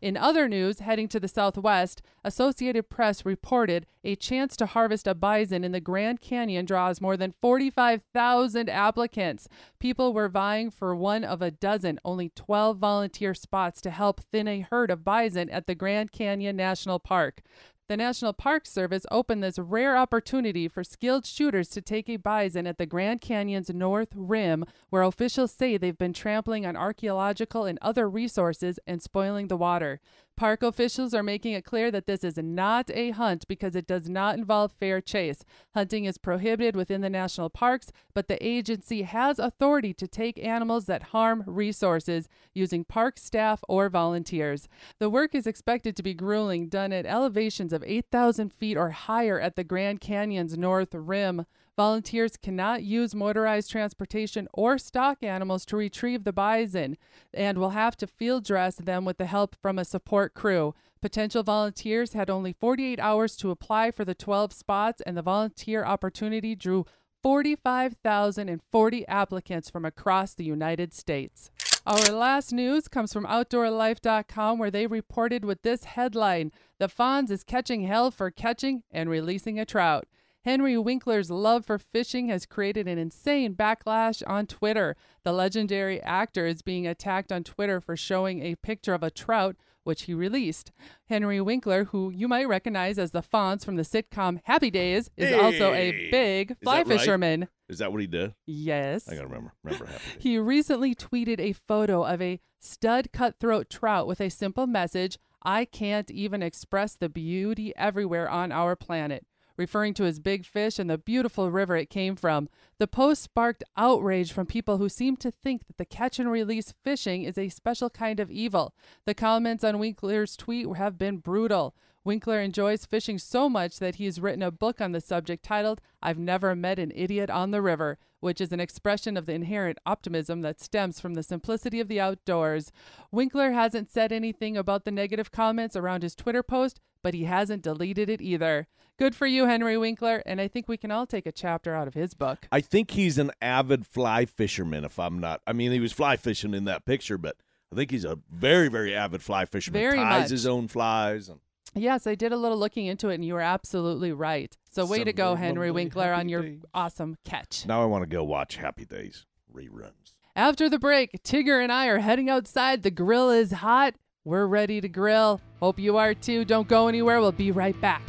In 0.00 0.16
other 0.16 0.48
news, 0.48 0.80
heading 0.80 1.08
to 1.08 1.20
the 1.20 1.28
southwest, 1.28 2.00
Associated 2.24 2.88
Press 2.88 3.26
reported 3.26 3.84
a 4.02 4.16
chance 4.16 4.56
to 4.56 4.64
harvest 4.64 5.06
a 5.06 5.14
bison 5.14 5.62
in 5.62 5.72
the 5.72 5.80
Grand 5.80 6.22
Canyon 6.22 6.64
draws 6.64 7.02
more 7.02 7.18
than 7.18 7.34
45,000 7.42 8.70
applicants. 8.70 9.46
People 9.78 10.14
were 10.14 10.30
vying 10.30 10.70
for 10.70 10.96
one 10.96 11.22
of 11.22 11.42
a 11.42 11.50
dozen, 11.50 12.00
only 12.02 12.30
12 12.30 12.78
volunteer 12.78 13.34
spots 13.34 13.82
to 13.82 13.90
help 13.90 14.22
thin 14.32 14.48
a 14.48 14.60
herd 14.60 14.90
of 14.90 15.04
bison 15.04 15.50
at 15.50 15.66
the 15.66 15.74
Grand 15.74 16.12
Canyon 16.12 16.56
National 16.56 16.98
Park. 16.98 17.42
The 17.90 17.96
National 17.96 18.32
Park 18.32 18.66
Service 18.66 19.04
opened 19.10 19.42
this 19.42 19.58
rare 19.58 19.96
opportunity 19.96 20.68
for 20.68 20.84
skilled 20.84 21.26
shooters 21.26 21.68
to 21.70 21.82
take 21.82 22.08
a 22.08 22.18
bison 22.18 22.64
at 22.68 22.78
the 22.78 22.86
Grand 22.86 23.20
Canyon's 23.20 23.68
north 23.68 24.10
rim, 24.14 24.64
where 24.90 25.02
officials 25.02 25.50
say 25.50 25.76
they've 25.76 25.98
been 25.98 26.12
trampling 26.12 26.64
on 26.64 26.76
archaeological 26.76 27.64
and 27.64 27.80
other 27.82 28.08
resources 28.08 28.78
and 28.86 29.02
spoiling 29.02 29.48
the 29.48 29.56
water. 29.56 30.00
Park 30.40 30.62
officials 30.62 31.12
are 31.12 31.22
making 31.22 31.52
it 31.52 31.66
clear 31.66 31.90
that 31.90 32.06
this 32.06 32.24
is 32.24 32.38
not 32.38 32.90
a 32.94 33.10
hunt 33.10 33.46
because 33.46 33.76
it 33.76 33.86
does 33.86 34.08
not 34.08 34.38
involve 34.38 34.72
fair 34.72 34.98
chase. 34.98 35.44
Hunting 35.74 36.06
is 36.06 36.16
prohibited 36.16 36.74
within 36.74 37.02
the 37.02 37.10
national 37.10 37.50
parks, 37.50 37.92
but 38.14 38.26
the 38.26 38.42
agency 38.42 39.02
has 39.02 39.38
authority 39.38 39.92
to 39.92 40.08
take 40.08 40.42
animals 40.42 40.86
that 40.86 41.02
harm 41.02 41.44
resources 41.46 42.26
using 42.54 42.84
park 42.84 43.18
staff 43.18 43.62
or 43.68 43.90
volunteers. 43.90 44.66
The 44.98 45.10
work 45.10 45.34
is 45.34 45.46
expected 45.46 45.94
to 45.96 46.02
be 46.02 46.14
grueling, 46.14 46.70
done 46.70 46.90
at 46.90 47.04
elevations 47.04 47.74
of 47.74 47.84
8,000 47.86 48.50
feet 48.50 48.78
or 48.78 48.92
higher 48.92 49.38
at 49.38 49.56
the 49.56 49.64
Grand 49.64 50.00
Canyon's 50.00 50.56
north 50.56 50.94
rim. 50.94 51.44
Volunteers 51.80 52.36
cannot 52.36 52.82
use 52.82 53.14
motorized 53.14 53.70
transportation 53.70 54.46
or 54.52 54.76
stock 54.76 55.22
animals 55.22 55.64
to 55.64 55.78
retrieve 55.78 56.24
the 56.24 56.30
bison 56.30 56.98
and 57.32 57.56
will 57.56 57.70
have 57.70 57.96
to 57.96 58.06
field 58.06 58.44
dress 58.44 58.76
them 58.76 59.06
with 59.06 59.16
the 59.16 59.24
help 59.24 59.56
from 59.62 59.78
a 59.78 59.84
support 59.86 60.34
crew. 60.34 60.74
Potential 61.00 61.42
volunteers 61.42 62.12
had 62.12 62.28
only 62.28 62.52
48 62.52 63.00
hours 63.00 63.34
to 63.36 63.50
apply 63.50 63.92
for 63.92 64.04
the 64.04 64.14
12 64.14 64.52
spots, 64.52 65.00
and 65.06 65.16
the 65.16 65.22
volunteer 65.22 65.82
opportunity 65.82 66.54
drew 66.54 66.84
45,040 67.22 69.08
applicants 69.08 69.70
from 69.70 69.86
across 69.86 70.34
the 70.34 70.44
United 70.44 70.92
States. 70.92 71.50
Our 71.86 72.12
last 72.12 72.52
news 72.52 72.88
comes 72.88 73.10
from 73.10 73.24
OutdoorLife.com, 73.24 74.58
where 74.58 74.70
they 74.70 74.86
reported 74.86 75.46
with 75.46 75.62
this 75.62 75.84
headline 75.84 76.52
The 76.78 76.88
Fonz 76.88 77.30
is 77.30 77.42
catching 77.42 77.84
hell 77.84 78.10
for 78.10 78.30
catching 78.30 78.82
and 78.90 79.08
releasing 79.08 79.58
a 79.58 79.64
trout. 79.64 80.06
Henry 80.44 80.78
Winkler's 80.78 81.30
love 81.30 81.66
for 81.66 81.78
fishing 81.78 82.28
has 82.28 82.46
created 82.46 82.88
an 82.88 82.98
insane 82.98 83.54
backlash 83.54 84.22
on 84.26 84.46
Twitter. 84.46 84.96
The 85.22 85.32
legendary 85.32 86.00
actor 86.02 86.46
is 86.46 86.62
being 86.62 86.86
attacked 86.86 87.30
on 87.30 87.44
Twitter 87.44 87.80
for 87.80 87.94
showing 87.96 88.40
a 88.42 88.54
picture 88.56 88.94
of 88.94 89.02
a 89.02 89.10
trout, 89.10 89.56
which 89.84 90.02
he 90.02 90.14
released. 90.14 90.72
Henry 91.10 91.42
Winkler, 91.42 91.84
who 91.84 92.10
you 92.10 92.26
might 92.26 92.48
recognize 92.48 92.98
as 92.98 93.10
the 93.10 93.22
Fonz 93.22 93.64
from 93.66 93.76
the 93.76 93.82
sitcom 93.82 94.40
Happy 94.44 94.70
Days, 94.70 95.10
is 95.16 95.34
also 95.34 95.72
a 95.74 95.92
Hey! 95.92 96.08
big 96.10 96.56
fly 96.62 96.82
that 96.84 96.88
right? 96.88 96.98
fisherman. 96.98 97.48
Is 97.68 97.78
that 97.78 97.92
what 97.92 98.00
he 98.00 98.06
did? 98.06 98.34
Yes. 98.46 99.08
I 99.08 99.16
gotta 99.16 99.26
remember. 99.26 99.52
Remember 99.62 99.86
Happy 99.86 100.04
Days. 100.14 100.22
He 100.22 100.38
recently 100.38 100.94
tweeted 100.94 101.38
a 101.38 101.52
photo 101.52 102.02
of 102.04 102.22
a 102.22 102.40
stud 102.58 103.12
cutthroat 103.12 103.68
trout 103.68 104.06
with 104.06 104.20
a 104.22 104.30
simple 104.30 104.66
message 104.66 105.18
I 105.42 105.66
can't 105.66 106.10
even 106.10 106.42
express 106.42 106.94
the 106.96 107.08
beauty 107.10 107.74
everywhere 107.76 108.28
on 108.28 108.52
our 108.52 108.76
planet, 108.76 109.24
referring 109.60 109.92
to 109.92 110.04
his 110.04 110.18
big 110.18 110.46
fish 110.46 110.78
and 110.78 110.88
the 110.88 110.96
beautiful 110.96 111.50
river 111.50 111.76
it 111.76 111.90
came 111.90 112.16
from. 112.16 112.48
The 112.78 112.86
post 112.86 113.22
sparked 113.22 113.62
outrage 113.76 114.32
from 114.32 114.46
people 114.46 114.78
who 114.78 114.88
seem 114.88 115.18
to 115.18 115.30
think 115.30 115.66
that 115.66 115.76
the 115.76 115.84
catch 115.84 116.18
and 116.18 116.30
release 116.30 116.72
fishing 116.82 117.24
is 117.24 117.36
a 117.36 117.50
special 117.50 117.90
kind 117.90 118.20
of 118.20 118.30
evil. 118.30 118.74
The 119.04 119.12
comments 119.12 119.62
on 119.62 119.78
Winkler's 119.78 120.34
tweet 120.34 120.66
have 120.76 120.96
been 120.96 121.18
brutal. 121.18 121.74
Winkler 122.04 122.40
enjoys 122.40 122.86
fishing 122.86 123.18
so 123.18 123.50
much 123.50 123.78
that 123.80 123.96
he's 123.96 124.18
written 124.18 124.42
a 124.42 124.50
book 124.50 124.80
on 124.80 124.92
the 124.92 125.00
subject 125.02 125.44
titled 125.44 125.82
I've 126.02 126.18
Never 126.18 126.56
Met 126.56 126.78
an 126.78 126.90
Idiot 126.94 127.28
on 127.28 127.50
the 127.50 127.60
River, 127.60 127.98
which 128.20 128.40
is 128.40 128.52
an 128.52 128.60
expression 128.60 129.18
of 129.18 129.26
the 129.26 129.34
inherent 129.34 129.76
optimism 129.84 130.40
that 130.40 130.62
stems 130.62 130.98
from 131.00 131.12
the 131.12 131.22
simplicity 131.22 131.80
of 131.80 131.88
the 131.88 132.00
outdoors. 132.00 132.72
Winkler 133.12 133.52
hasn't 133.52 133.90
said 133.90 134.10
anything 134.10 134.56
about 134.56 134.86
the 134.86 134.90
negative 134.90 135.30
comments 135.30 135.76
around 135.76 136.02
his 136.02 136.14
Twitter 136.14 136.42
post, 136.42 136.80
but 137.02 137.12
he 137.12 137.24
hasn't 137.24 137.62
deleted 137.62 138.08
it 138.08 138.22
either. 138.22 138.66
Good 139.00 139.14
for 139.14 139.26
you, 139.26 139.46
Henry 139.46 139.78
Winkler, 139.78 140.22
and 140.26 140.42
I 140.42 140.46
think 140.46 140.68
we 140.68 140.76
can 140.76 140.90
all 140.90 141.06
take 141.06 141.24
a 141.24 141.32
chapter 141.32 141.74
out 141.74 141.88
of 141.88 141.94
his 141.94 142.12
book. 142.12 142.46
I 142.52 142.60
think 142.60 142.90
he's 142.90 143.16
an 143.16 143.30
avid 143.40 143.86
fly 143.86 144.26
fisherman. 144.26 144.84
If 144.84 144.98
I'm 144.98 145.18
not, 145.18 145.40
I 145.46 145.54
mean, 145.54 145.72
he 145.72 145.80
was 145.80 145.90
fly 145.90 146.16
fishing 146.18 146.52
in 146.52 146.64
that 146.64 146.84
picture, 146.84 147.16
but 147.16 147.36
I 147.72 147.76
think 147.76 147.90
he's 147.92 148.04
a 148.04 148.18
very, 148.30 148.68
very 148.68 148.94
avid 148.94 149.22
fly 149.22 149.46
fisherman. 149.46 149.80
Very 149.80 149.96
Ties 149.96 150.24
much. 150.24 150.30
his 150.30 150.46
own 150.46 150.68
flies. 150.68 151.30
And 151.30 151.40
Yes, 151.74 152.06
I 152.06 152.14
did 152.14 152.30
a 152.30 152.36
little 152.36 152.58
looking 152.58 152.84
into 152.84 153.08
it, 153.08 153.14
and 153.14 153.24
you 153.24 153.32
were 153.32 153.40
absolutely 153.40 154.12
right. 154.12 154.54
So, 154.70 154.84
way 154.84 155.02
to 155.02 155.14
go, 155.14 155.34
very 155.34 155.46
Henry 155.46 155.68
lovely 155.68 155.82
Winkler, 155.84 156.12
on 156.12 156.28
your 156.28 156.42
Days. 156.42 156.60
awesome 156.74 157.16
catch. 157.24 157.64
now 157.66 157.80
I 157.80 157.86
want 157.86 158.02
to 158.02 158.06
go 158.06 158.22
watch 158.22 158.56
Happy 158.56 158.84
Days 158.84 159.24
reruns. 159.50 160.12
After 160.36 160.68
the 160.68 160.78
break, 160.78 161.22
Tigger 161.24 161.62
and 161.62 161.72
I 161.72 161.86
are 161.86 162.00
heading 162.00 162.28
outside. 162.28 162.82
The 162.82 162.90
grill 162.90 163.30
is 163.30 163.50
hot. 163.50 163.94
We're 164.26 164.46
ready 164.46 164.82
to 164.82 164.88
grill. 164.90 165.40
Hope 165.58 165.78
you 165.78 165.96
are 165.96 166.12
too. 166.12 166.44
Don't 166.44 166.68
go 166.68 166.86
anywhere. 166.88 167.18
We'll 167.18 167.32
be 167.32 167.50
right 167.50 167.80
back. 167.80 168.02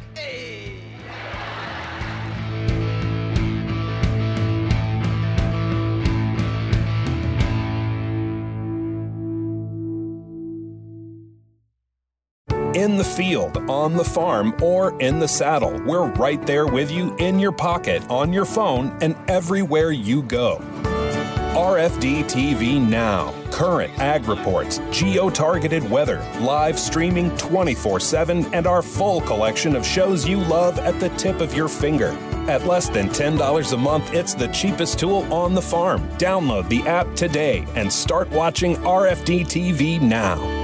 In 12.73 12.95
the 12.95 13.03
field, 13.03 13.57
on 13.69 13.97
the 13.97 14.03
farm, 14.03 14.55
or 14.61 14.97
in 15.01 15.19
the 15.19 15.27
saddle, 15.27 15.77
we're 15.85 16.07
right 16.11 16.41
there 16.47 16.65
with 16.65 16.89
you 16.89 17.13
in 17.17 17.37
your 17.37 17.51
pocket, 17.51 18.01
on 18.09 18.31
your 18.31 18.45
phone, 18.45 18.97
and 19.01 19.13
everywhere 19.27 19.91
you 19.91 20.23
go. 20.23 20.59
RFD 21.53 22.23
TV 22.23 22.79
Now. 22.79 23.33
Current 23.51 23.99
ag 23.99 24.25
reports, 24.25 24.79
geo 24.89 25.29
targeted 25.29 25.87
weather, 25.89 26.25
live 26.39 26.79
streaming 26.79 27.35
24 27.35 27.99
7, 27.99 28.45
and 28.53 28.65
our 28.65 28.81
full 28.81 29.19
collection 29.19 29.75
of 29.75 29.85
shows 29.85 30.25
you 30.25 30.37
love 30.37 30.79
at 30.79 30.97
the 31.01 31.09
tip 31.09 31.41
of 31.41 31.53
your 31.53 31.67
finger. 31.67 32.17
At 32.47 32.65
less 32.65 32.87
than 32.87 33.09
$10 33.09 33.73
a 33.73 33.77
month, 33.77 34.13
it's 34.13 34.33
the 34.33 34.47
cheapest 34.47 34.97
tool 34.97 35.31
on 35.33 35.53
the 35.53 35.61
farm. 35.61 36.07
Download 36.11 36.69
the 36.69 36.83
app 36.83 37.13
today 37.15 37.65
and 37.75 37.91
start 37.91 38.29
watching 38.29 38.77
RFD 38.77 39.41
TV 39.41 40.01
now. 40.01 40.60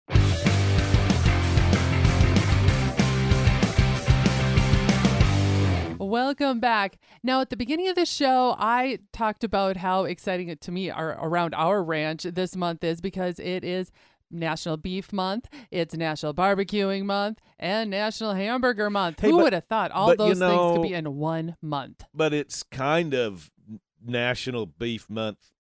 Welcome 5.99 6.61
back. 6.61 6.99
Now, 7.23 7.41
at 7.41 7.49
the 7.49 7.57
beginning 7.57 7.89
of 7.89 7.95
the 7.95 8.05
show, 8.05 8.55
I 8.59 8.99
talked 9.15 9.45
about 9.45 9.79
how 9.79 10.05
exciting 10.05 10.49
it 10.49 10.61
to 10.61 10.71
me 10.71 10.91
our, 10.91 11.13
around 11.13 11.55
our 11.55 11.83
ranch 11.83 12.25
this 12.25 12.55
month 12.55 12.85
is 12.85 13.01
because 13.01 13.39
it 13.39 13.65
is 13.65 13.91
National 14.33 14.77
Beef 14.77 15.13
Month, 15.13 15.49
it's 15.71 15.95
National 15.95 16.35
Barbecuing 16.35 17.05
Month, 17.05 17.41
and 17.59 17.91
National 17.91 18.33
Hamburger 18.35 18.91
Month. 18.91 19.21
Hey, 19.21 19.31
Who 19.31 19.37
but- 19.37 19.43
would 19.45 19.53
have 19.53 19.65
thought 19.67 19.91
all 19.91 20.09
but 20.09 20.27
you 20.27 20.35
those 20.35 20.39
things 20.39 20.77
could 20.77 20.83
be 20.83 20.95
in 20.95 21.17
one 21.17 21.57
month? 21.63 22.05
But 22.15 22.33
it's 22.33 22.63
kind 22.63 23.15
of 23.15 23.51
National 24.05 24.67
Beef 24.67 25.09
Month, 25.09 25.53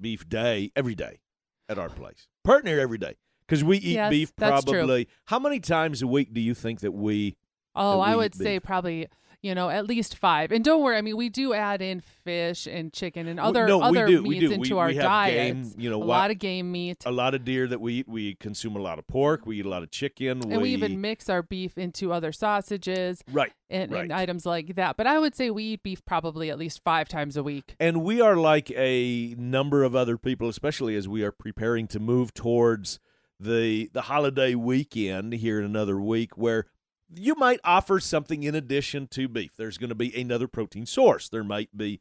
Beef 0.00 0.28
Day 0.28 0.72
every 0.74 0.94
day 0.94 1.20
at 1.68 1.78
our 1.78 1.88
place. 1.90 2.28
Partner 2.44 2.78
every 2.78 2.98
day 2.98 3.16
because 3.46 3.62
we 3.62 3.76
eat 3.78 3.94
Yes, 3.94 4.10
beef 4.10 4.36
probably. 4.36 5.08
How 5.26 5.38
many 5.38 5.60
times 5.60 6.02
a 6.02 6.06
week 6.06 6.32
do 6.32 6.40
you 6.40 6.54
think 6.54 6.80
that 6.80 6.92
we? 6.92 7.36
Oh, 7.74 8.00
that 8.02 8.08
I 8.10 8.16
would 8.16 8.34
say 8.34 8.58
probably, 8.58 9.08
you 9.42 9.54
know, 9.54 9.70
at 9.70 9.86
least 9.86 10.16
five. 10.16 10.52
And 10.52 10.62
don't 10.64 10.82
worry, 10.82 10.96
I 10.96 11.00
mean, 11.00 11.16
we 11.16 11.28
do 11.28 11.54
add 11.54 11.80
in 11.80 12.00
fish 12.00 12.66
and 12.66 12.92
chicken 12.92 13.26
and 13.26 13.40
other 13.40 13.66
no, 13.66 13.78
we 13.78 13.84
other 13.84 14.06
do, 14.06 14.22
we 14.22 14.28
meats 14.40 14.48
do. 14.48 14.52
into 14.52 14.74
We- 14.74 14.80
our 14.80 14.88
we 14.88 14.94
have 14.96 15.04
diets. 15.04 15.70
game, 15.70 15.80
you 15.80 15.90
know, 15.90 16.02
a 16.02 16.04
lot 16.04 16.30
of 16.30 16.38
game 16.38 16.70
meat. 16.70 17.02
A 17.06 17.10
lot 17.10 17.34
of 17.34 17.44
deer 17.44 17.66
that 17.66 17.80
we 17.80 17.94
eat. 17.94 18.08
We 18.08 18.34
consume 18.34 18.76
a 18.76 18.80
lot 18.80 18.98
of 18.98 19.06
pork. 19.06 19.46
We 19.46 19.58
eat 19.60 19.66
a 19.66 19.68
lot 19.68 19.82
of 19.82 19.90
chicken. 19.90 20.42
and 20.50 20.60
we 20.60 20.70
even 20.70 21.00
mix 21.00 21.28
our 21.28 21.42
beef 21.42 21.78
into 21.78 22.12
other 22.12 22.32
sausages 22.32 23.22
right. 23.32 23.52
and, 23.70 23.92
right. 23.92 24.02
and 24.02 24.12
items 24.12 24.44
like 24.44 24.74
that. 24.74 24.96
But 24.96 25.06
I 25.06 25.18
would 25.18 25.34
say 25.34 25.50
we 25.50 25.64
eat 25.64 25.82
beef 25.82 26.04
probably 26.04 26.50
at 26.50 26.58
least 26.58 26.82
five 26.84 27.08
times 27.08 27.36
a 27.36 27.42
week. 27.42 27.76
And 27.80 28.02
we 28.02 28.20
are 28.20 28.36
like 28.36 28.70
a 28.72 29.34
number 29.38 29.84
of 29.84 29.96
other 29.96 30.18
people, 30.18 30.48
especially 30.48 30.96
as 30.96 31.08
we 31.08 31.22
are 31.22 31.32
preparing 31.32 31.86
to 31.88 32.00
move 32.00 32.34
towards 32.34 32.98
the 33.38 33.88
the 33.94 34.02
holiday 34.02 34.54
weekend 34.54 35.32
here 35.32 35.58
in 35.58 35.64
another 35.64 35.98
week, 35.98 36.36
where 36.36 36.66
you 37.14 37.34
might 37.34 37.60
offer 37.64 38.00
something 38.00 38.42
in 38.42 38.54
addition 38.54 39.06
to 39.08 39.28
beef. 39.28 39.52
There's 39.56 39.78
going 39.78 39.88
to 39.90 39.94
be 39.94 40.18
another 40.20 40.48
protein 40.48 40.86
source. 40.86 41.28
There 41.28 41.44
might 41.44 41.76
be 41.76 42.00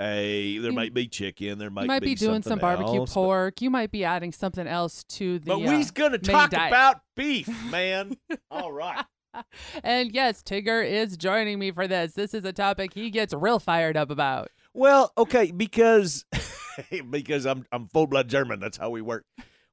a 0.00 0.58
there 0.58 0.70
You- 0.70 0.76
might 0.76 0.94
be 0.94 1.08
chicken. 1.08 1.58
There 1.58 1.70
might, 1.70 1.86
might 1.88 2.02
be, 2.02 2.14
doing 2.14 2.42
some 2.42 2.58
barbecue 2.58 3.00
else, 3.00 3.10
but- 3.10 3.20
pork. 3.20 3.60
You 3.62 3.70
might 3.70 3.90
be 3.90 4.04
adding 4.04 4.32
something 4.32 4.66
else 4.66 5.04
to 5.10 5.38
the. 5.40 5.46
But, 5.46 5.56
uh, 5.56 5.70
we's 5.72 5.90
going 5.90 6.12
to 6.12 6.18
talk 6.18 6.50
diet. 6.50 6.70
about 6.70 7.00
beef, 7.16 7.48
man. 7.70 8.16
All 8.50 8.72
right. 8.72 9.04
And 9.84 10.10
yes, 10.12 10.42
Tigger 10.42 10.84
is 10.84 11.16
joining 11.16 11.58
me 11.60 11.70
for 11.70 11.86
this. 11.86 12.14
This 12.14 12.34
is 12.34 12.44
a 12.44 12.52
topic 12.52 12.94
he 12.94 13.10
gets 13.10 13.32
real 13.34 13.60
fired 13.60 13.96
up 13.96 14.10
about. 14.10 14.48
Well, 14.74 15.12
okay, 15.16 15.52
because 15.52 16.24
because 17.10 17.46
I'm 17.46 17.64
I'm 17.70 17.86
full 17.88 18.06
blood 18.06 18.28
German. 18.28 18.58
That's 18.58 18.78
how 18.78 18.90
we 18.90 19.02
work. 19.02 19.26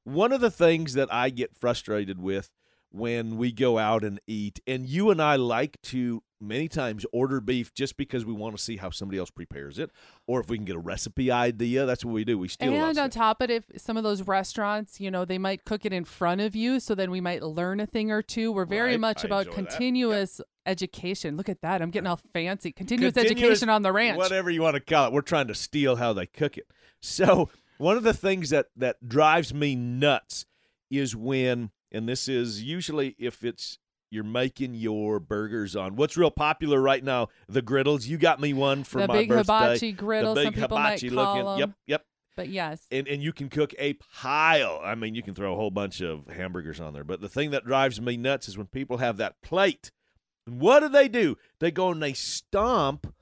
One 0.04 0.30
of 0.32 0.40
the 0.40 0.50
things 0.50 0.92
that 0.94 1.12
I 1.12 1.30
get 1.30 1.56
frustrated 1.56 2.20
with 2.20 2.50
when 2.90 3.36
we 3.36 3.52
go 3.52 3.78
out 3.78 4.04
and 4.04 4.20
eat, 4.26 4.60
and 4.66 4.86
you 4.86 5.10
and 5.10 5.20
I 5.20 5.36
like 5.36 5.80
to 5.82 6.22
many 6.38 6.68
times 6.68 7.06
order 7.12 7.40
beef 7.40 7.72
just 7.72 7.96
because 7.96 8.24
we 8.26 8.32
want 8.32 8.54
to 8.56 8.62
see 8.62 8.76
how 8.76 8.90
somebody 8.90 9.18
else 9.18 9.30
prepares 9.30 9.78
it, 9.78 9.90
or 10.26 10.40
if 10.40 10.48
we 10.48 10.56
can 10.58 10.64
get 10.66 10.76
a 10.76 10.80
recipe 10.80 11.30
idea. 11.30 11.86
That's 11.86 12.04
what 12.04 12.12
we 12.12 12.24
do. 12.24 12.38
We 12.38 12.48
steal. 12.48 12.68
a 12.68 12.72
lot 12.72 12.82
of 12.84 12.88
and 12.90 12.98
on 12.98 13.10
top 13.10 13.40
of 13.42 13.50
it, 13.50 13.64
if 13.74 13.80
some 13.82 13.96
of 13.96 14.02
those 14.04 14.22
restaurants, 14.22 15.00
you 15.00 15.10
know, 15.10 15.24
they 15.24 15.38
might 15.38 15.64
cook 15.64 15.84
it 15.84 15.92
in 15.92 16.04
front 16.04 16.40
of 16.42 16.54
you, 16.54 16.78
so 16.80 16.94
then 16.94 17.10
we 17.10 17.20
might 17.20 17.42
learn 17.42 17.80
a 17.80 17.86
thing 17.86 18.10
or 18.10 18.22
two. 18.22 18.52
We're 18.52 18.64
very 18.66 18.92
Right, 18.92 19.00
much 19.00 19.24
I 19.24 19.28
about 19.28 19.50
continuous 19.50 20.40
education. 20.66 21.36
Look 21.36 21.48
at 21.48 21.62
that. 21.62 21.80
I'm 21.82 21.90
getting 21.90 22.06
all 22.06 22.20
fancy. 22.32 22.72
Continuous, 22.72 23.14
Continuous- 23.14 23.40
education 23.42 23.68
on 23.68 23.82
the 23.82 23.92
ranch. 23.92 24.18
Whatever 24.18 24.50
you 24.50 24.62
want 24.62 24.74
to 24.74 24.80
call 24.80 25.06
it. 25.08 25.12
We're 25.12 25.20
trying 25.22 25.48
to 25.48 25.54
steal 25.54 25.96
how 25.96 26.12
they 26.12 26.26
cook 26.26 26.56
it. 26.58 26.66
So 27.00 27.50
one 27.78 27.96
of 27.96 28.02
the 28.02 28.14
things 28.14 28.50
that 28.50 28.66
that 28.76 29.08
drives 29.08 29.54
me 29.54 29.74
nuts 29.76 30.44
is 30.90 31.14
when, 31.16 31.70
and 31.92 32.08
this 32.08 32.28
is 32.28 32.62
usually 32.62 33.14
if 33.18 33.44
it's 33.44 33.78
you're 34.10 34.24
making 34.24 34.74
your 34.74 35.18
burgers 35.18 35.74
on 35.74 35.96
what's 35.96 36.16
real 36.16 36.30
popular 36.30 36.80
right 36.80 37.02
now, 37.02 37.28
the 37.48 37.62
griddles. 37.62 38.06
You 38.06 38.18
got 38.18 38.40
me 38.40 38.52
one 38.52 38.84
for 38.84 39.00
the 39.00 39.08
my 39.08 39.14
big 39.14 39.28
birthday. 39.28 39.52
hibachi 39.52 39.92
griddle, 39.92 40.34
the 40.34 40.40
big 40.42 40.54
some 40.54 40.54
people 40.62 40.78
might 40.78 41.00
hibachi 41.00 41.10
call 41.10 41.34
looking. 41.34 41.46
them. 41.46 41.58
Yep, 41.58 41.70
yep. 41.86 42.02
But 42.36 42.48
yes, 42.50 42.86
And 42.90 43.08
and 43.08 43.22
you 43.22 43.32
can 43.32 43.48
cook 43.48 43.74
a 43.78 43.94
pile. 43.94 44.80
I 44.84 44.94
mean, 44.94 45.14
you 45.14 45.22
can 45.22 45.34
throw 45.34 45.54
a 45.54 45.56
whole 45.56 45.70
bunch 45.70 46.02
of 46.02 46.26
hamburgers 46.28 46.80
on 46.80 46.92
there. 46.92 47.02
But 47.04 47.20
the 47.22 47.28
thing 47.30 47.50
that 47.52 47.64
drives 47.64 48.00
me 48.00 48.16
nuts 48.18 48.46
is 48.48 48.58
when 48.58 48.66
people 48.66 48.98
have 48.98 49.16
that 49.16 49.40
plate. 49.42 49.90
And 50.46 50.60
what 50.60 50.80
do 50.80 50.88
they 50.88 51.08
do? 51.08 51.36
They 51.60 51.70
go 51.70 51.90
and 51.90 52.02
they 52.02 52.12
stomp 52.12 53.12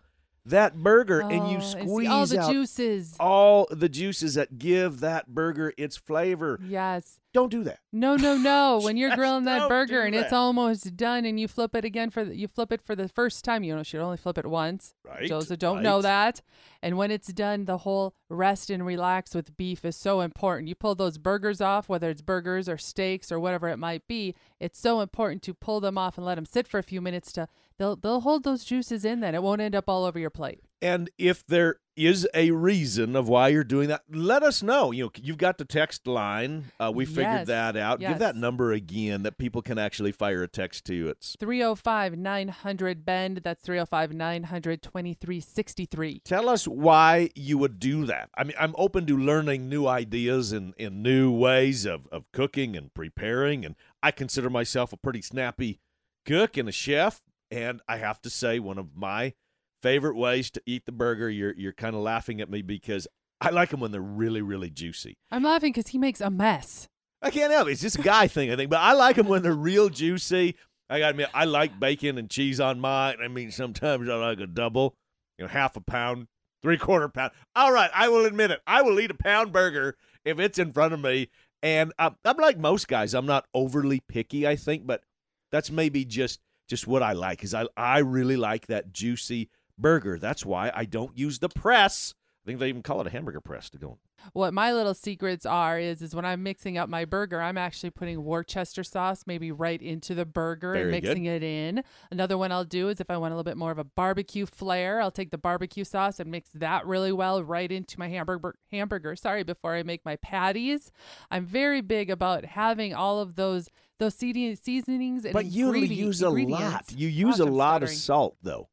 that 0.46 0.76
burger 0.76 1.20
and 1.20 1.50
you 1.50 1.56
Oh, 1.58 1.60
squeeze 1.60 2.08
all 2.08 2.26
the 2.26 2.40
out 2.40 2.50
juices. 2.52 3.16
all 3.18 3.66
the 3.70 3.88
juices 3.88 4.34
that 4.34 4.58
give 4.58 5.00
that 5.00 5.28
burger 5.34 5.72
its 5.78 5.96
flavor. 5.96 6.58
Yes. 6.62 7.20
Don't 7.32 7.50
do 7.50 7.64
that. 7.64 7.80
No, 7.92 8.14
no, 8.14 8.36
no. 8.36 8.78
When 8.84 8.96
you're 8.96 9.16
grilling 9.16 9.44
that 9.46 9.68
burger 9.68 10.02
and 10.02 10.14
it's 10.14 10.32
almost 10.32 10.96
done, 10.96 11.24
and 11.24 11.40
you 11.40 11.48
flip 11.48 11.74
it 11.74 11.84
again 11.84 12.10
for 12.10 12.24
the, 12.24 12.36
you 12.36 12.46
flip 12.46 12.70
it 12.70 12.80
for 12.80 12.94
the 12.94 13.08
first 13.08 13.44
time, 13.44 13.64
you 13.64 13.72
know, 13.72 13.78
you 13.78 13.84
should 13.84 14.00
only 14.00 14.16
flip 14.18 14.38
it 14.38 14.46
once. 14.46 14.94
Right, 15.04 15.28
Those 15.28 15.48
that 15.48 15.58
don't 15.58 15.82
know 15.82 16.00
that, 16.02 16.42
and 16.80 16.96
when 16.96 17.10
it's 17.10 17.32
done, 17.32 17.64
the 17.64 17.78
whole 17.78 18.14
rest 18.30 18.70
and 18.70 18.86
relax 18.86 19.34
with 19.34 19.56
beef 19.56 19.84
is 19.84 19.96
so 19.96 20.20
important. 20.20 20.68
You 20.68 20.76
pull 20.76 20.94
those 20.94 21.18
burgers 21.18 21.60
off, 21.60 21.88
whether 21.88 22.08
it's 22.08 22.22
burgers 22.22 22.68
or 22.68 22.78
steaks 22.78 23.32
or 23.32 23.40
whatever 23.40 23.68
it 23.68 23.78
might 23.78 24.06
be. 24.06 24.36
It's 24.60 24.78
so 24.78 25.00
important 25.00 25.42
to 25.42 25.54
pull 25.54 25.80
them 25.80 25.98
off 25.98 26.16
and 26.16 26.24
let 26.24 26.36
them 26.36 26.46
sit 26.46 26.68
for 26.68 26.78
a 26.78 26.84
few 26.84 27.00
minutes 27.00 27.32
to 27.32 27.48
they'll 27.78 27.96
they'll 27.96 28.20
hold 28.20 28.44
those 28.44 28.64
juices 28.64 29.04
in. 29.04 29.20
Then 29.20 29.34
it 29.34 29.42
won't 29.42 29.60
end 29.60 29.74
up 29.74 29.84
all 29.88 30.04
over 30.04 30.18
your 30.18 30.30
plate. 30.30 30.60
And 30.82 31.08
if 31.16 31.46
there 31.46 31.76
is 31.96 32.28
a 32.34 32.50
reason 32.50 33.16
of 33.16 33.26
why 33.26 33.48
you're 33.48 33.64
doing 33.64 33.88
that, 33.88 34.02
let 34.10 34.42
us 34.42 34.62
know. 34.62 34.90
You 34.90 35.04
know, 35.04 35.10
you've 35.16 35.38
got 35.38 35.56
the 35.56 35.64
text 35.64 36.06
line. 36.06 36.72
Uh, 36.78 36.92
we 36.94 37.06
figured 37.06 37.24
Yes, 37.24 37.46
that 37.46 37.76
out. 37.76 38.00
Give 38.00 38.18
that 38.18 38.36
number 38.36 38.72
again 38.72 39.22
that 39.22 39.38
people 39.38 39.62
can 39.62 39.78
actually 39.78 40.12
fire 40.12 40.42
a 40.42 40.48
text 40.48 40.84
to. 40.86 40.94
you. 40.94 41.08
It's 41.08 41.36
305 41.40 42.18
900 42.18 43.04
bend. 43.06 43.38
That's 43.44 43.62
305 43.62 44.12
900 44.12 44.82
2363. 44.82 46.20
tell 46.24 46.48
us 46.48 46.66
why 46.68 47.30
you 47.34 47.58
would 47.58 47.78
do 47.78 48.04
that. 48.06 48.28
I 48.36 48.44
mean, 48.44 48.56
I'm 48.58 48.74
open 48.76 49.06
to 49.06 49.16
learning 49.16 49.68
new 49.68 49.86
ideas 49.86 50.52
and, 50.52 50.74
and 50.78 51.02
new 51.02 51.30
ways 51.32 51.86
of, 51.86 52.06
of 52.12 52.30
cooking 52.32 52.76
and 52.76 52.92
preparing. 52.92 53.64
And 53.64 53.74
I 54.02 54.10
consider 54.10 54.50
myself 54.50 54.92
a 54.92 54.96
pretty 54.96 55.22
snappy 55.22 55.80
cook 56.26 56.56
and 56.56 56.68
a 56.68 56.72
chef. 56.72 57.22
And 57.54 57.80
I 57.86 57.98
have 57.98 58.20
to 58.22 58.30
say, 58.30 58.58
one 58.58 58.78
of 58.78 58.96
my 58.96 59.32
favorite 59.80 60.16
ways 60.16 60.50
to 60.50 60.62
eat 60.66 60.86
the 60.86 60.92
burger, 60.92 61.30
you're, 61.30 61.54
you're 61.54 61.72
kind 61.72 61.94
of 61.94 62.02
laughing 62.02 62.40
at 62.40 62.50
me 62.50 62.62
because 62.62 63.06
I 63.40 63.50
like 63.50 63.70
them 63.70 63.78
when 63.78 63.92
they're 63.92 64.00
really, 64.00 64.42
really 64.42 64.70
juicy. 64.70 65.18
I'm 65.30 65.44
laughing 65.44 65.70
because 65.72 65.88
he 65.88 65.98
makes 65.98 66.20
a 66.20 66.30
mess. 66.30 66.88
I 67.22 67.30
can't 67.30 67.52
help 67.52 67.68
it. 67.68 67.72
It's 67.72 67.80
just 67.80 67.98
a 67.98 68.02
guy 68.02 68.26
thing, 68.26 68.50
I 68.50 68.56
think. 68.56 68.70
But 68.70 68.80
I 68.80 68.94
like 68.94 69.14
them 69.14 69.28
when 69.28 69.42
they're 69.42 69.52
real 69.54 69.88
juicy. 69.88 70.56
I 70.90 70.98
got 70.98 71.06
to 71.06 71.10
admit, 71.10 71.28
I 71.32 71.44
like 71.44 71.78
bacon 71.78 72.18
and 72.18 72.28
cheese 72.28 72.58
on 72.58 72.80
mine. 72.80 73.18
I 73.22 73.28
mean, 73.28 73.52
sometimes 73.52 74.08
I 74.08 74.14
like 74.14 74.40
a 74.40 74.48
double, 74.48 74.96
you 75.38 75.44
know, 75.44 75.48
half 75.48 75.76
a 75.76 75.80
pound, 75.80 76.26
three 76.60 76.76
quarter 76.76 77.08
pound. 77.08 77.30
All 77.54 77.72
right, 77.72 77.90
I 77.94 78.08
will 78.08 78.26
admit 78.26 78.50
it. 78.50 78.62
I 78.66 78.82
will 78.82 78.98
eat 78.98 79.12
a 79.12 79.14
pound 79.14 79.52
burger 79.52 79.96
if 80.24 80.40
it's 80.40 80.58
in 80.58 80.72
front 80.72 80.92
of 80.92 81.00
me. 81.00 81.28
And 81.62 81.92
um, 82.00 82.16
I'm 82.24 82.36
like 82.36 82.58
most 82.58 82.88
guys. 82.88 83.14
I'm 83.14 83.26
not 83.26 83.46
overly 83.54 84.00
picky, 84.00 84.44
I 84.44 84.56
think, 84.56 84.86
but 84.86 85.04
that's 85.52 85.70
maybe 85.70 86.04
just 86.04 86.40
just 86.68 86.86
what 86.86 87.02
I 87.02 87.12
like. 87.12 87.44
Is 87.44 87.54
I 87.54 87.66
I 87.76 87.98
really 87.98 88.36
like 88.36 88.66
that 88.66 88.92
juicy 88.92 89.50
burger. 89.78 90.18
That's 90.18 90.44
why 90.44 90.70
I 90.74 90.84
don't 90.84 91.16
use 91.16 91.38
the 91.38 91.48
press. 91.48 92.14
I 92.44 92.46
think 92.46 92.60
they 92.60 92.68
even 92.68 92.82
call 92.82 93.00
it 93.00 93.06
a 93.06 93.10
hamburger 93.10 93.40
press 93.40 93.70
to 93.70 93.78
go. 93.78 93.96
What 94.34 94.52
my 94.52 94.70
little 94.74 94.92
secrets 94.92 95.46
are 95.46 95.78
is 95.78 96.02
is 96.02 96.14
when 96.14 96.26
I'm 96.26 96.42
mixing 96.42 96.76
up 96.76 96.90
my 96.90 97.06
burger, 97.06 97.40
I'm 97.40 97.56
actually 97.56 97.88
putting 97.88 98.22
Worcester 98.22 98.84
sauce 98.84 99.24
maybe 99.26 99.50
right 99.50 99.80
into 99.80 100.14
the 100.14 100.26
burger 100.26 100.72
Very 100.72 100.82
and 100.82 100.92
good. 100.92 101.08
mixing 101.08 101.24
it 101.24 101.42
in. 101.42 101.82
Another 102.10 102.36
one 102.36 102.52
I'll 102.52 102.64
do 102.64 102.90
is 102.90 103.00
if 103.00 103.08
I 103.08 103.16
want 103.16 103.32
a 103.32 103.36
little 103.36 103.50
bit 103.50 103.56
more 103.56 103.70
of 103.70 103.78
a 103.78 103.84
barbecue 103.84 104.44
flair, 104.44 105.00
I'll 105.00 105.10
take 105.10 105.30
the 105.30 105.38
barbecue 105.38 105.84
sauce 105.84 106.20
and 106.20 106.30
mix 106.30 106.50
that 106.54 106.86
really 106.86 107.12
well 107.12 107.42
right 107.42 107.72
into 107.72 107.98
my 107.98 108.08
hamburger 108.08 108.56
hamburger. 108.70 109.16
Sorry, 109.16 109.42
before 109.42 109.74
I 109.74 109.82
make 109.82 110.04
my 110.04 110.16
patties. 110.16 110.92
I'm 111.30 111.46
very 111.46 111.80
big 111.80 112.10
about 112.10 112.44
having 112.44 112.92
all 112.92 113.20
of 113.20 113.36
those 113.36 113.70
those 113.98 114.14
seasonings 114.16 115.24
and 115.24 115.32
But 115.32 115.46
you 115.46 115.72
use 115.72 116.20
a 116.20 116.28
lot. 116.28 116.92
You 116.94 117.08
use 117.08 117.40
a 117.40 117.46
lot 117.46 117.82
of 117.82 117.88
salt, 117.88 118.36
though. 118.42 118.68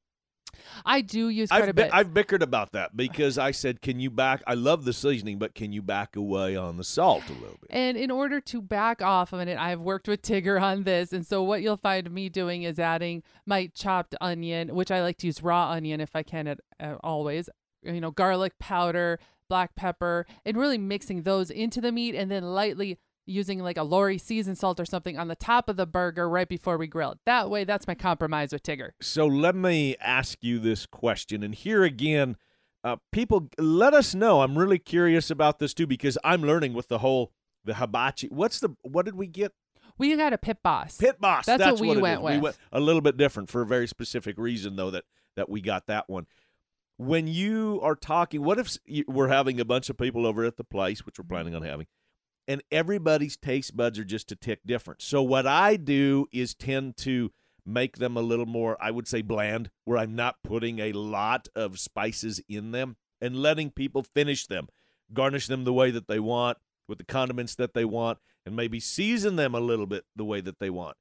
I 0.85 1.01
do 1.01 1.29
use 1.29 1.49
quite 1.49 1.63
a 1.63 1.67
I've, 1.67 1.75
bi- 1.75 1.83
bit. 1.83 1.93
I've 1.93 2.13
bickered 2.13 2.41
about 2.41 2.71
that 2.73 2.95
because 2.95 3.37
I 3.37 3.51
said, 3.51 3.81
"Can 3.81 3.99
you 3.99 4.09
back?" 4.09 4.41
I 4.47 4.53
love 4.53 4.85
the 4.85 4.93
seasoning, 4.93 5.39
but 5.39 5.55
can 5.55 5.71
you 5.71 5.81
back 5.81 6.15
away 6.15 6.55
on 6.55 6.77
the 6.77 6.83
salt 6.83 7.23
a 7.29 7.33
little 7.33 7.57
bit? 7.61 7.69
And 7.69 7.97
in 7.97 8.11
order 8.11 8.39
to 8.41 8.61
back 8.61 9.01
off 9.01 9.33
of 9.33 9.39
it, 9.41 9.57
I've 9.57 9.79
worked 9.81 10.07
with 10.07 10.21
Tigger 10.21 10.61
on 10.61 10.83
this. 10.83 11.13
And 11.13 11.25
so 11.25 11.43
what 11.43 11.61
you'll 11.61 11.77
find 11.77 12.09
me 12.11 12.29
doing 12.29 12.63
is 12.63 12.79
adding 12.79 13.23
my 13.45 13.67
chopped 13.73 14.15
onion, 14.21 14.75
which 14.75 14.91
I 14.91 15.01
like 15.01 15.17
to 15.19 15.27
use 15.27 15.41
raw 15.43 15.69
onion 15.71 16.01
if 16.01 16.15
I 16.15 16.23
can 16.23 16.47
at, 16.47 16.59
uh, 16.79 16.95
always, 17.03 17.49
you 17.83 18.01
know, 18.01 18.11
garlic 18.11 18.57
powder, 18.59 19.19
black 19.49 19.75
pepper, 19.75 20.25
and 20.45 20.57
really 20.57 20.77
mixing 20.77 21.23
those 21.23 21.49
into 21.49 21.81
the 21.81 21.91
meat 21.91 22.15
and 22.15 22.31
then 22.31 22.43
lightly 22.43 22.97
using 23.25 23.59
like 23.59 23.77
a 23.77 23.83
Lawry 23.83 24.17
seasoned 24.17 24.57
salt 24.57 24.79
or 24.79 24.85
something 24.85 25.17
on 25.17 25.27
the 25.27 25.35
top 25.35 25.69
of 25.69 25.77
the 25.77 25.85
burger 25.85 26.27
right 26.27 26.49
before 26.49 26.77
we 26.77 26.87
grill 26.87 27.11
it. 27.11 27.19
That 27.25 27.49
way, 27.49 27.63
that's 27.63 27.87
my 27.87 27.95
compromise 27.95 28.51
with 28.51 28.63
Tigger. 28.63 28.91
So 29.01 29.25
let 29.25 29.55
me 29.55 29.95
ask 29.99 30.37
you 30.41 30.59
this 30.59 30.85
question, 30.85 31.43
and 31.43 31.55
here 31.55 31.83
again, 31.83 32.35
uh, 32.83 32.97
people, 33.11 33.49
let 33.57 33.93
us 33.93 34.15
know. 34.15 34.41
I'm 34.41 34.57
really 34.57 34.79
curious 34.79 35.29
about 35.29 35.59
this 35.59 35.73
too 35.73 35.85
because 35.85 36.17
I'm 36.23 36.41
learning 36.41 36.73
with 36.73 36.87
the 36.87 36.99
whole 36.99 37.31
the 37.63 37.75
hibachi. 37.75 38.27
What's 38.27 38.59
the 38.59 38.69
what 38.81 39.05
did 39.05 39.15
we 39.15 39.27
get? 39.27 39.53
We 39.97 40.15
got 40.15 40.33
a 40.33 40.37
pit 40.37 40.57
boss. 40.63 40.97
Pit 40.97 41.19
boss. 41.19 41.45
That's 41.45 41.63
what 41.63 41.79
we 41.79 41.97
went 41.97 42.21
is. 42.21 42.25
We 42.25 42.37
went 42.39 42.57
a 42.71 42.79
little 42.79 43.01
bit 43.01 43.17
different 43.17 43.49
for 43.49 43.61
a 43.61 43.65
very 43.65 43.87
specific 43.87 44.37
reason, 44.37 44.75
though 44.75 44.91
that 44.91 45.03
that 45.35 45.49
we 45.49 45.61
got 45.61 45.87
that 45.87 46.09
one. 46.09 46.25
When 46.97 47.27
you 47.27 47.79
are 47.81 47.95
talking, 47.95 48.43
what 48.43 48.59
if 48.59 48.77
we're 49.07 49.27
having 49.27 49.59
a 49.59 49.65
bunch 49.65 49.89
of 49.89 49.97
people 49.97 50.25
over 50.25 50.43
at 50.43 50.57
the 50.57 50.63
place, 50.63 51.05
which 51.05 51.17
we're 51.17 51.25
planning 51.25 51.55
on 51.55 51.63
having, 51.63 51.87
and 52.47 52.61
everybody's 52.71 53.37
taste 53.37 53.75
buds 53.75 53.99
are 53.99 54.03
just 54.03 54.31
a 54.31 54.35
tick 54.35 54.59
different. 54.65 55.01
So 55.01 55.21
what 55.21 55.47
I 55.47 55.75
do 55.75 56.27
is 56.31 56.53
tend 56.53 56.97
to 56.97 57.31
make 57.65 57.97
them 57.97 58.17
a 58.17 58.21
little 58.21 58.45
more, 58.45 58.77
I 58.81 58.91
would 58.91 59.07
say, 59.07 59.21
bland, 59.21 59.69
where 59.85 59.97
I'm 59.97 60.15
not 60.15 60.43
putting 60.43 60.79
a 60.79 60.91
lot 60.93 61.47
of 61.55 61.79
spices 61.79 62.41
in 62.49 62.71
them 62.71 62.95
and 63.21 63.35
letting 63.35 63.69
people 63.69 64.03
finish 64.03 64.47
them, 64.47 64.67
garnish 65.13 65.47
them 65.47 65.63
the 65.63 65.73
way 65.73 65.91
that 65.91 66.07
they 66.07 66.19
want 66.19 66.57
with 66.87 66.97
the 66.97 67.03
condiments 67.05 67.55
that 67.55 67.73
they 67.73 67.85
want, 67.85 68.17
and 68.45 68.55
maybe 68.55 68.79
season 68.79 69.35
them 69.35 69.53
a 69.53 69.59
little 69.59 69.85
bit 69.85 70.05
the 70.15 70.25
way 70.25 70.41
that 70.41 70.59
they 70.59 70.69
want. 70.69 70.97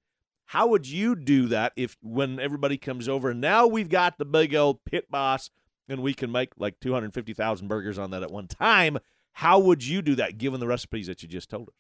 How 0.47 0.67
would 0.67 0.87
you 0.89 1.15
do 1.15 1.47
that 1.47 1.73
if 1.77 1.97
when 2.03 2.41
everybody 2.41 2.77
comes 2.77 3.09
over 3.09 3.31
and 3.31 3.41
now 3.41 3.67
we've 3.67 3.89
got 3.89 4.19
the 4.19 4.25
big 4.25 4.55
old 4.55 4.85
pit 4.85 5.11
boss 5.11 5.49
and 5.89 6.03
we 6.03 6.13
can 6.13 6.31
make 6.31 6.51
like 6.59 6.81
250,000 6.81 7.69
burgers 7.69 7.99
on 7.99 8.11
that 8.11 8.23
at 8.23 8.31
one 8.31 8.49
time? 8.49 8.99
How 9.41 9.59
would 9.59 9.83
you 9.83 10.03
do 10.03 10.15
that 10.17 10.37
given 10.37 10.61
the 10.61 10.67
recipes 10.67 11.07
that 11.07 11.23
you 11.23 11.29
just 11.29 11.49
told 11.49 11.69
us? 11.69 11.75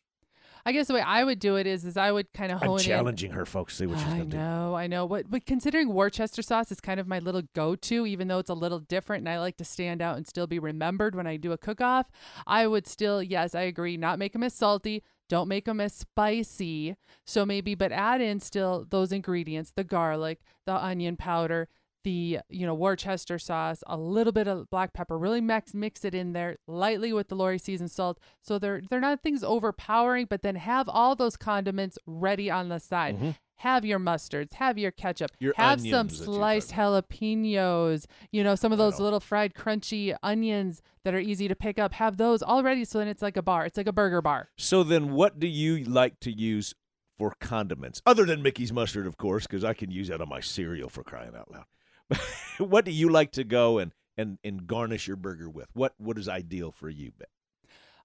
I 0.65 0.73
guess 0.73 0.87
the 0.87 0.95
way 0.95 1.03
I 1.03 1.25
would 1.25 1.39
do 1.39 1.57
it 1.57 1.67
is, 1.67 1.85
is 1.85 1.99
I 1.99 2.11
would 2.11 2.33
kind 2.33 2.51
of 2.51 2.59
hone 2.59 2.71
I'm 2.71 2.77
in. 2.77 2.85
challenging 2.85 3.33
her, 3.33 3.45
folks. 3.45 3.77
See 3.77 3.85
what 3.85 3.99
she's 3.99 4.09
going 4.09 4.31
to 4.31 4.37
do. 4.37 4.39
I 4.39 4.41
know, 4.41 4.75
I 4.75 4.87
know. 4.87 5.07
But 5.07 5.31
but 5.31 5.45
considering 5.45 5.93
Worcester 5.93 6.41
sauce 6.41 6.73
is 6.73 6.81
kind 6.81 6.99
of 6.99 7.07
my 7.07 7.19
little 7.19 7.43
go-to, 7.55 8.07
even 8.07 8.29
though 8.29 8.39
it's 8.39 8.49
a 8.49 8.55
little 8.55 8.79
different, 8.79 9.21
and 9.21 9.29
I 9.29 9.39
like 9.39 9.59
to 9.59 9.65
stand 9.65 10.01
out 10.01 10.17
and 10.17 10.27
still 10.27 10.47
be 10.47 10.59
remembered 10.59 11.15
when 11.15 11.27
I 11.27 11.37
do 11.37 11.53
a 11.53 11.59
cook-off. 11.59 12.11
I 12.47 12.67
would 12.67 12.87
still, 12.87 13.23
yes, 13.23 13.55
I 13.55 13.63
agree, 13.63 13.99
not 13.99 14.19
make 14.19 14.33
them 14.33 14.43
as 14.43 14.55
salty. 14.55 15.03
Don't 15.29 15.49
make 15.49 15.67
them 15.67 15.81
as 15.81 15.93
spicy. 15.93 16.97
So 17.27 17.45
maybe, 17.45 17.75
but 17.75 17.93
add 17.93 18.23
in 18.23 18.41
still 18.41 18.87
those 18.89 19.13
ingredients: 19.13 19.73
the 19.77 19.85
garlic, 19.85 20.41
the 20.65 20.75
onion 20.75 21.17
powder, 21.17 21.69
the 22.05 22.41
you 22.49 22.67
know 22.67 22.75
Worcester 22.75 23.39
sauce, 23.39 23.83
a 23.87 23.97
little 23.97 24.33
bit 24.33 24.49
of 24.49 24.71
black 24.71 24.93
pepper. 24.93 25.19
Really 25.19 25.41
mix 25.41 25.75
mix 25.75 26.05
it 26.05 26.15
in 26.15 26.33
there 26.33 26.57
lightly 26.67 27.13
with 27.13 27.29
the 27.29 27.35
Lawry 27.35 27.59
seasoned 27.59 27.91
salt, 27.91 28.19
so 28.43 28.59
they're 28.59 28.83
they're 28.89 29.01
not 29.01 29.23
things 29.23 29.45
overpowering. 29.45 30.27
But 30.29 30.43
then 30.43 30.57
have 30.57 30.89
all 30.89 31.17
those 31.17 31.37
condiments 31.37 31.99
ready 32.07 32.51
on 32.51 32.69
the 32.69 32.79
side. 32.79 33.17
Mm-hmm. 33.17 33.31
Have 33.57 33.85
your 33.85 33.99
mustards, 33.99 34.55
have 34.55 34.79
your 34.79 34.91
ketchup, 34.91 35.33
Your 35.39 35.53
have 35.57 35.81
some 35.81 35.89
onions 35.89 36.19
that 36.19 36.25
you're 36.25 36.35
sliced 36.35 36.73
jalapenos. 36.73 38.07
You 38.33 38.43
know 38.43 38.55
some 38.55 38.73
of 38.73 38.79
those 38.79 38.99
little 38.99 39.21
fried 39.21 39.55
crunchy 39.55 40.17
onions 40.23 40.81
that 41.05 41.15
are 41.15 41.21
easy 41.21 41.47
to 41.49 41.55
pick 41.55 41.79
up. 41.79 41.93
Have 41.95 42.17
those 42.17 42.43
all 42.43 42.63
ready, 42.63 42.85
so 42.85 42.99
then 42.99 43.09
it's 43.09 43.23
like 43.23 43.37
a 43.37 43.43
bar. 43.43 43.67
It's 43.67 43.77
like 43.77 43.87
a 43.87 43.93
burger 43.93 44.23
bar. 44.23 44.49
So 44.57 44.83
then, 44.83 45.13
what 45.13 45.39
do 45.39 45.47
you 45.47 45.85
like 45.85 46.21
to 46.21 46.33
use 46.33 46.75
for 47.21 47.35
condiments 47.39 48.01
other 48.07 48.25
than 48.25 48.41
Mickey's 48.41 48.73
mustard, 48.73 49.07
of 49.07 49.19
course, 49.19 49.47
because 49.47 49.63
I 49.63 49.75
can 49.75 49.91
use 49.91 50.09
that 50.09 50.23
on 50.23 50.29
my 50.31 50.41
cereal 50.41 50.89
for 50.89 51.05
crying 51.05 51.37
out 51.37 51.51
loud. 51.53 51.67
what 52.59 52.85
do 52.85 52.91
you 52.91 53.09
like 53.09 53.33
to 53.33 53.45
go 53.45 53.79
and 53.79 53.93
and 54.17 54.39
and 54.45 54.67
garnish 54.67 55.07
your 55.07 55.17
burger 55.17 55.49
with? 55.49 55.69
What 55.75 55.95
what 55.99 56.19
is 56.19 56.29
ideal 56.29 56.71
for 56.73 56.89
you, 56.89 57.13
Beth? 57.19 57.29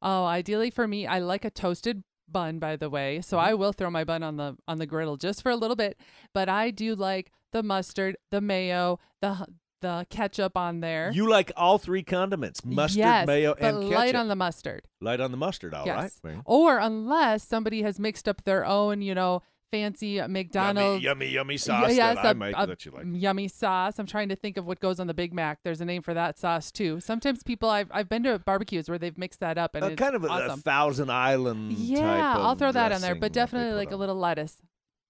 Oh, 0.02 0.26
ideally 0.26 0.70
for 0.70 0.88
me, 0.88 1.08
I 1.08 1.20
like 1.20 1.46
a 1.46 1.50
toasted 1.50 2.04
bun 2.28 2.60
by 2.60 2.76
the 2.76 2.90
way. 2.90 3.22
So 3.22 3.38
Mm-hmm. 3.38 3.48
I 3.48 3.54
will 3.54 3.74
throw 3.74 3.90
my 3.90 4.04
bun 4.04 4.24
on 4.24 4.38
the 4.38 4.58
on 4.68 4.78
the 4.78 4.86
griddle 4.86 5.18
just 5.18 5.42
for 5.42 5.52
a 5.52 5.56
little 5.56 5.76
bit, 5.76 6.00
but 6.34 6.50
I 6.50 6.72
do 6.72 6.96
like 6.96 7.32
the 7.52 7.64
mustard, 7.64 8.18
the 8.32 8.42
mayo, 8.42 9.00
the 9.22 9.48
the 9.82 10.08
ketchup 10.10 10.58
on 10.58 10.80
there. 10.80 11.12
You 11.14 11.30
like 11.30 11.52
all 11.56 11.78
three 11.78 12.02
condiments: 12.02 12.64
mustard, 12.66 12.98
yes, 12.98 13.28
mayo, 13.28 13.54
and 13.60 13.78
ketchup. 13.84 13.92
light 13.96 14.16
on 14.16 14.28
the 14.30 14.36
mustard. 14.36 14.84
light 15.02 15.20
on 15.20 15.32
the 15.32 15.38
mustard. 15.38 15.74
All 15.74 15.86
right. 15.86 16.04
yes. 16.04 16.20
Very- 16.24 16.42
Or 16.46 16.80
unless 16.80 17.44
somebody 17.48 17.82
has 17.84 18.00
mixed 18.00 18.28
up 18.28 18.44
their 18.46 18.66
own, 18.66 19.02
you 19.02 19.14
know, 19.14 19.44
fancy 19.72 20.22
McDonald's 20.28 21.04
Yummy, 21.04 21.26
yummy, 21.26 21.34
yummy 21.34 21.58
sauce 21.58 21.94
yes, 21.96 22.16
that 22.16 22.26
I 22.26 22.32
a- 22.32 22.34
make 22.34 22.56
a 22.58 22.66
that 22.68 22.86
you 22.86 22.92
like. 22.92 23.06
Yummy 23.12 23.48
sauce. 23.48 24.00
I'm 24.00 24.06
trying 24.06 24.30
to 24.30 24.36
think 24.36 24.58
of 24.58 24.66
what 24.66 24.80
goes 24.80 25.00
on 25.00 25.08
the 25.08 25.14
Big 25.14 25.34
Mac. 25.34 25.60
There's 25.64 25.82
a 25.82 25.86
name 25.86 26.02
for 26.02 26.14
that 26.14 26.38
sauce 26.38 26.72
too. 26.72 27.00
Sometimes 27.00 27.44
people 27.44 27.70
I've 27.70 27.90
I've 27.92 28.10
been 28.10 28.24
to 28.24 28.40
barbecues 28.40 28.90
where 28.90 28.98
they've 28.98 29.18
mixed 29.18 29.40
that 29.42 29.58
up 29.58 29.76
and 29.76 29.84
Uh, 29.84 29.88
it's 29.88 30.00
kind 30.00 30.16
of 30.16 30.24
a, 30.24 30.28
a. 30.28 30.58
Thousand 30.58 31.12
Island. 31.12 31.74
Yeah, 31.74 32.36
I'll 32.38 32.56
throw 32.56 32.72
that 32.72 32.92
on 32.92 33.02
there, 33.02 33.16
but 33.16 33.34
definitely 33.34 33.74
like 33.74 33.92
a 33.92 33.96
little 33.96 34.16
lettuce 34.16 34.58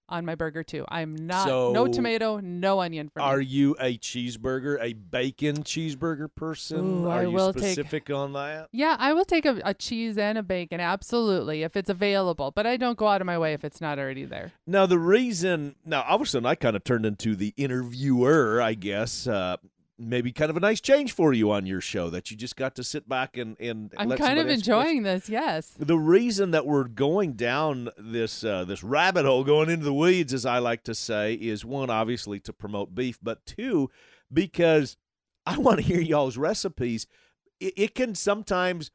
on 0.08 0.26
my 0.26 0.36
burger 0.36 0.64
too. 0.64 0.86
I'm 0.90 1.14
not 1.16 1.48
So- 1.48 1.72
no 1.74 1.88
tomato, 1.88 2.40
no 2.40 2.80
onion 2.82 3.10
for 3.10 3.22
Are 3.22 3.38
me. 3.38 3.46
you 3.46 3.76
a 3.80 3.98
cheeseburger, 3.98 4.78
a 4.82 4.94
bacon 4.94 5.64
cheeseburger 5.64 6.28
person? 6.34 7.06
Ooh, 7.06 7.10
Are 7.10 7.20
I 7.20 7.22
you 7.24 7.32
will 7.32 7.54
take- 7.54 7.74
specific 7.74 8.10
on 8.10 8.34
that? 8.34 8.70
Yeah, 8.72 8.96
I 9.00 9.14
will 9.14 9.26
take 9.26 9.46
a, 9.46 9.60
a 9.66 9.74
cheese 9.74 10.18
and 10.18 10.38
a 10.38 10.44
bacon, 10.44 10.80
absolutely, 10.80 11.64
if 11.64 11.76
it's 11.76 11.90
available. 11.90 12.52
But 12.52 12.66
I 12.68 12.78
don't 12.78 12.98
go 12.98 13.08
out 13.08 13.22
of 13.22 13.26
my 13.28 13.38
way 13.38 13.54
if 13.54 13.64
it's 13.64 13.82
not 13.82 13.98
already 14.00 14.26
there. 14.26 14.52
Now 14.68 14.86
the 14.86 15.00
reason, 15.00 15.76
now 15.86 16.04
all 16.04 16.16
of 16.18 16.22
a 16.22 16.26
sudden 16.26 16.46
I 16.46 16.56
kind 16.56 16.76
of 16.76 16.84
turned 16.84 17.06
into 17.06 17.36
the 17.36 17.54
interviewer, 17.58 18.62
I 18.62 18.74
guess. 18.74 19.28
Uh, 19.28 19.58
maybe 19.98 20.32
kind 20.32 20.50
of 20.50 20.58
a 20.58 20.60
nice 20.60 20.82
change 20.82 21.14
for 21.14 21.34
you 21.34 21.52
on 21.52 21.66
your 21.66 21.82
show 21.82 22.10
that 22.10 22.30
you 22.30 22.38
just 22.38 22.56
got 22.56 22.76
to 22.76 22.84
sit 22.84 23.08
back 23.08 23.38
and 23.38 23.60
and. 23.60 23.94
I'm 23.98 24.10
let 24.10 24.20
kind 24.20 24.38
of 24.40 24.44
somebody 24.44 24.56
ask 24.56 24.68
you 24.68 24.74
questions. 24.74 24.94
enjoying 24.94 25.04
this. 25.04 25.30
Yes. 25.30 25.74
The 25.78 25.98
reason 25.98 26.52
that 26.52 26.66
we're 26.66 26.86
going 26.86 27.34
down 27.34 27.90
this 27.98 28.44
uh, 28.44 28.66
this 28.66 28.84
rabbit 28.84 29.26
hole, 29.26 29.44
going 29.44 29.70
into 29.70 29.86
the 29.86 29.94
weeds, 29.94 30.34
as 30.34 30.46
I 30.46 30.60
like 30.60 30.84
to 30.84 30.96
say, 30.96 31.34
is 31.34 31.64
one 31.64 31.90
obviously 31.90 32.40
to 32.42 32.54
promote 32.54 32.94
beef, 32.94 33.20
but 33.22 33.46
two 33.46 33.90
because 34.32 34.98
I 35.46 35.58
want 35.58 35.78
to 35.78 35.84
hear 35.84 36.02
y'all's 36.02 36.38
recipes. 36.38 37.08
It, 37.60 37.74
it 37.78 37.96
can 37.96 38.16
sometimes 38.16 38.92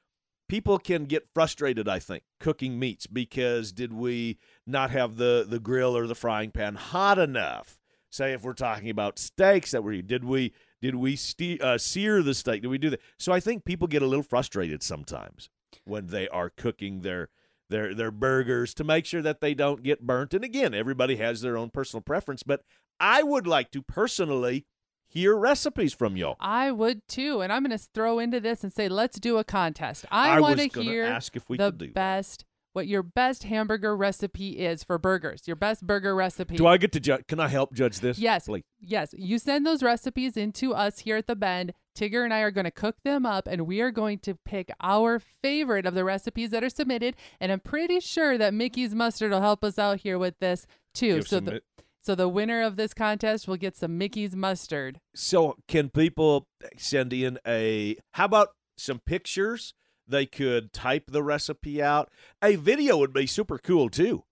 people 0.49 0.79
can 0.79 1.05
get 1.05 1.29
frustrated. 1.33 1.89
I 1.89 1.99
think 1.99 2.25
cooking 2.39 2.79
meats 2.79 3.07
because 3.07 3.73
did 3.73 3.93
we 3.93 4.39
not 4.67 4.91
have 4.91 5.17
the 5.17 5.47
the 5.49 5.61
grill 5.61 5.97
or 5.97 6.07
the 6.07 6.15
frying 6.15 6.51
pan 6.51 6.75
hot 6.75 7.19
enough? 7.19 7.79
Say 8.11 8.33
if 8.33 8.43
we're 8.43 8.55
talking 8.55 8.91
about 8.91 9.21
steaks 9.21 9.71
that 9.71 9.85
we 9.85 10.03
did 10.03 10.25
we 10.25 10.53
did 10.83 10.95
we 10.95 11.17
ste- 11.17 11.61
uh, 11.61 11.79
sear 11.79 12.23
the 12.23 12.35
steak? 12.35 12.63
Did 12.63 12.69
we 12.69 12.79
do 12.79 12.91
that? 12.91 13.01
So 13.19 13.33
I 13.33 13.41
think 13.41 13.65
people 13.65 13.87
get 13.89 14.03
a 14.03 14.07
little 14.07 14.23
frustrated 14.23 14.83
sometimes 14.83 15.49
when 15.85 16.07
they 16.09 16.29
are 16.29 16.51
cooking 16.51 17.01
their 17.01 17.29
their 17.69 17.95
their 17.95 18.11
burgers 18.11 18.75
to 18.75 18.85
make 18.85 19.07
sure 19.07 19.23
that 19.23 19.41
they 19.41 19.55
don't 19.55 19.83
get 19.83 20.07
burnt. 20.07 20.35
And 20.35 20.45
again, 20.45 20.75
everybody 20.75 21.17
has 21.17 21.41
their 21.41 21.57
own 21.57 21.71
personal 21.71 22.03
preference, 22.03 22.43
but 22.43 22.63
I 22.99 23.23
would 23.23 23.47
like 23.47 23.71
to 23.73 23.83
personally 23.83 24.67
hear 25.09 25.37
recipes 25.37 25.93
from 25.93 26.17
y'all. 26.17 26.37
I 26.41 26.71
would 26.71 27.07
too. 27.09 27.41
And 27.41 27.53
I'm 27.53 27.65
going 27.65 27.77
to 27.77 27.85
throw 27.95 28.19
into 28.19 28.41
this 28.41 28.63
and 28.63 28.73
say, 28.73 28.89
let's 28.89 29.19
do 29.19 29.39
a 29.39 29.45
contest. 29.45 30.05
I, 30.11 30.37
I 30.37 30.41
want 30.41 30.59
to 30.61 30.83
hear 30.83 31.05
ask 31.05 31.35
if 31.37 31.49
we 31.49 31.57
the 31.57 31.71
could 31.71 31.79
do 31.79 31.87
that. 31.87 31.95
best, 31.95 32.45
what 32.73 32.87
your 32.87 33.03
best 33.03 33.45
hamburger 33.45 33.97
recipe 33.97 34.59
is 34.59 34.85
for 34.85 34.99
burgers. 34.99 35.43
Your 35.47 35.57
best 35.57 35.87
burger 35.87 36.15
recipe. 36.15 36.57
Do 36.57 36.67
I 36.67 36.77
get 36.77 36.93
to 36.93 37.01
judge? 37.01 37.27
Can 37.27 37.41
I 37.41 37.49
help 37.49 37.73
judge 37.73 38.01
this? 38.01 38.19
Yes. 38.19 38.47
please. 38.47 38.65
Yes. 38.81 39.15
You 39.17 39.39
send 39.39 39.67
those 39.67 39.83
recipes 39.83 40.37
into 40.37 40.75
us 40.75 41.01
here 41.01 41.17
at 41.17 41.27
the 41.27 41.37
Bend. 41.37 41.73
Tigger 41.97 42.25
and 42.25 42.33
I 42.33 42.41
are 42.41 42.53
going 42.53 42.65
to 42.65 42.71
cook 42.71 42.97
them 43.05 43.27
up 43.27 43.49
and 43.49 43.67
we 43.67 43.81
are 43.81 43.91
going 43.91 44.21
to 44.21 44.37
pick 44.45 44.71
our 44.81 45.19
favorite 45.43 45.87
of 45.87 45.95
the 45.95 46.05
recipes 46.05 46.51
that 46.51 46.63
are 46.63 46.71
submitted. 46.71 47.17
And 47.41 47.51
I'm 47.51 47.61
pretty 47.61 48.01
sure 48.01 48.39
that 48.39 48.55
Mickey's 48.55 48.95
Mustard 48.95 49.33
will 49.33 49.41
help 49.41 49.65
us 49.65 49.79
out 49.79 50.01
here 50.01 50.19
with 50.19 50.39
this 50.39 50.67
too. 50.95 51.17
Give 51.17 51.29
so 51.29 51.41
the, 51.41 51.53
mi- 51.53 51.61
so 52.01 52.15
the 52.15 52.29
winner 52.29 52.63
of 52.63 52.77
this 52.77 52.95
contest 52.95 53.49
will 53.49 53.57
get 53.57 53.77
some 53.77 53.99
Mickey's 53.99 54.37
Mustard. 54.37 55.01
So 55.15 55.57
can 55.67 55.91
people 55.91 56.47
send 56.77 57.13
in 57.13 57.39
a? 57.47 57.97
How 58.13 58.27
about 58.27 58.51
some 58.81 58.99
pictures. 58.99 59.75
They 60.11 60.27
could 60.27 60.73
type 60.73 61.11
the 61.11 61.23
recipe 61.23 61.83
out. 61.83 62.11
A 62.43 62.57
video 62.57 62.97
would 62.99 63.13
be 63.13 63.27
super 63.27 63.59
cool 63.59 63.89
too. 63.89 64.25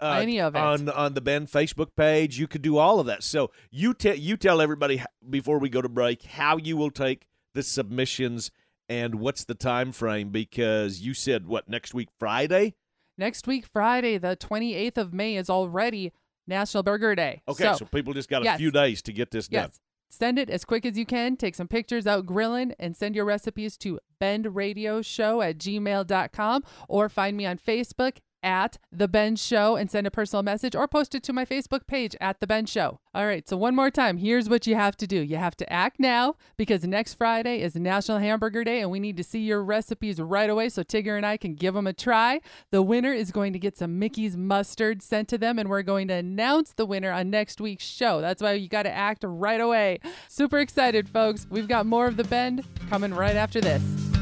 Uh, 0.00 0.18
Any 0.22 0.40
of 0.40 0.54
it. 0.54 0.58
on 0.58 0.88
on 0.88 1.14
the 1.14 1.20
Bend 1.20 1.48
Facebook 1.48 1.96
page. 1.96 2.38
You 2.38 2.46
could 2.46 2.62
do 2.62 2.76
all 2.76 3.00
of 3.00 3.06
that. 3.06 3.22
So 3.22 3.50
you 3.70 3.94
tell 3.94 4.16
you 4.16 4.36
tell 4.36 4.60
everybody 4.60 5.02
before 5.28 5.58
we 5.58 5.68
go 5.68 5.80
to 5.80 5.88
break 5.88 6.22
how 6.24 6.56
you 6.58 6.76
will 6.76 6.90
take 6.90 7.26
the 7.54 7.62
submissions 7.62 8.50
and 8.88 9.16
what's 9.16 9.44
the 9.44 9.54
time 9.54 9.92
frame 9.92 10.28
because 10.30 11.00
you 11.00 11.14
said 11.14 11.46
what 11.46 11.68
next 11.68 11.94
week 11.94 12.08
Friday. 12.18 12.74
Next 13.18 13.46
week, 13.46 13.64
Friday, 13.72 14.18
the 14.18 14.36
28th 14.36 14.98
of 14.98 15.14
May, 15.14 15.36
is 15.36 15.48
already 15.48 16.12
National 16.46 16.82
Burger 16.82 17.14
Day. 17.14 17.40
Okay, 17.48 17.72
so, 17.74 17.86
people 17.86 18.12
just 18.12 18.28
got 18.28 18.46
a 18.46 18.58
few 18.58 18.70
days 18.70 19.00
to 19.02 19.12
get 19.12 19.30
this 19.30 19.48
done. 19.48 19.70
Send 20.08 20.38
it 20.38 20.50
as 20.50 20.64
quick 20.64 20.86
as 20.86 20.96
you 20.96 21.04
can. 21.04 21.36
Take 21.36 21.54
some 21.54 21.68
pictures 21.68 22.06
out 22.06 22.26
grilling 22.26 22.74
and 22.78 22.96
send 22.96 23.14
your 23.14 23.24
recipes 23.24 23.76
to 23.78 23.98
bendradioshow 24.20 25.48
at 25.48 25.58
gmail.com 25.58 26.64
or 26.88 27.08
find 27.08 27.36
me 27.36 27.46
on 27.46 27.58
Facebook 27.58 28.18
at 28.46 28.78
The 28.92 29.08
Bend 29.08 29.40
Show 29.40 29.74
and 29.74 29.90
send 29.90 30.06
a 30.06 30.10
personal 30.10 30.44
message 30.44 30.76
or 30.76 30.86
post 30.86 31.16
it 31.16 31.24
to 31.24 31.32
my 31.32 31.44
Facebook 31.44 31.88
page 31.88 32.14
at 32.20 32.38
The 32.38 32.46
Bend 32.46 32.68
Show. 32.68 33.00
All 33.12 33.26
right, 33.26 33.48
so 33.48 33.56
one 33.56 33.74
more 33.74 33.90
time, 33.90 34.18
here's 34.18 34.48
what 34.48 34.66
you 34.66 34.76
have 34.76 34.96
to 34.98 35.06
do. 35.06 35.20
You 35.20 35.36
have 35.36 35.56
to 35.56 35.72
act 35.72 35.98
now 35.98 36.36
because 36.56 36.84
next 36.84 37.14
Friday 37.14 37.60
is 37.60 37.74
National 37.74 38.18
Hamburger 38.18 38.62
Day 38.62 38.80
and 38.80 38.90
we 38.90 39.00
need 39.00 39.16
to 39.16 39.24
see 39.24 39.40
your 39.40 39.64
recipes 39.64 40.20
right 40.20 40.48
away 40.48 40.68
so 40.68 40.84
Tigger 40.84 41.16
and 41.16 41.26
I 41.26 41.36
can 41.36 41.54
give 41.54 41.74
them 41.74 41.88
a 41.88 41.92
try. 41.92 42.40
The 42.70 42.82
winner 42.82 43.12
is 43.12 43.32
going 43.32 43.52
to 43.52 43.58
get 43.58 43.76
some 43.76 43.98
Mickey's 43.98 44.36
mustard 44.36 45.02
sent 45.02 45.28
to 45.30 45.38
them 45.38 45.58
and 45.58 45.68
we're 45.68 45.82
going 45.82 46.06
to 46.08 46.14
announce 46.14 46.72
the 46.72 46.86
winner 46.86 47.10
on 47.10 47.30
next 47.30 47.60
week's 47.60 47.84
show. 47.84 48.20
That's 48.20 48.42
why 48.42 48.52
you 48.52 48.68
got 48.68 48.84
to 48.84 48.94
act 48.94 49.24
right 49.26 49.60
away. 49.60 49.98
Super 50.28 50.58
excited, 50.58 51.08
folks. 51.08 51.46
We've 51.50 51.68
got 51.68 51.86
more 51.86 52.06
of 52.06 52.16
The 52.16 52.24
Bend 52.24 52.64
coming 52.88 53.12
right 53.12 53.34
after 53.34 53.60
this. 53.60 54.15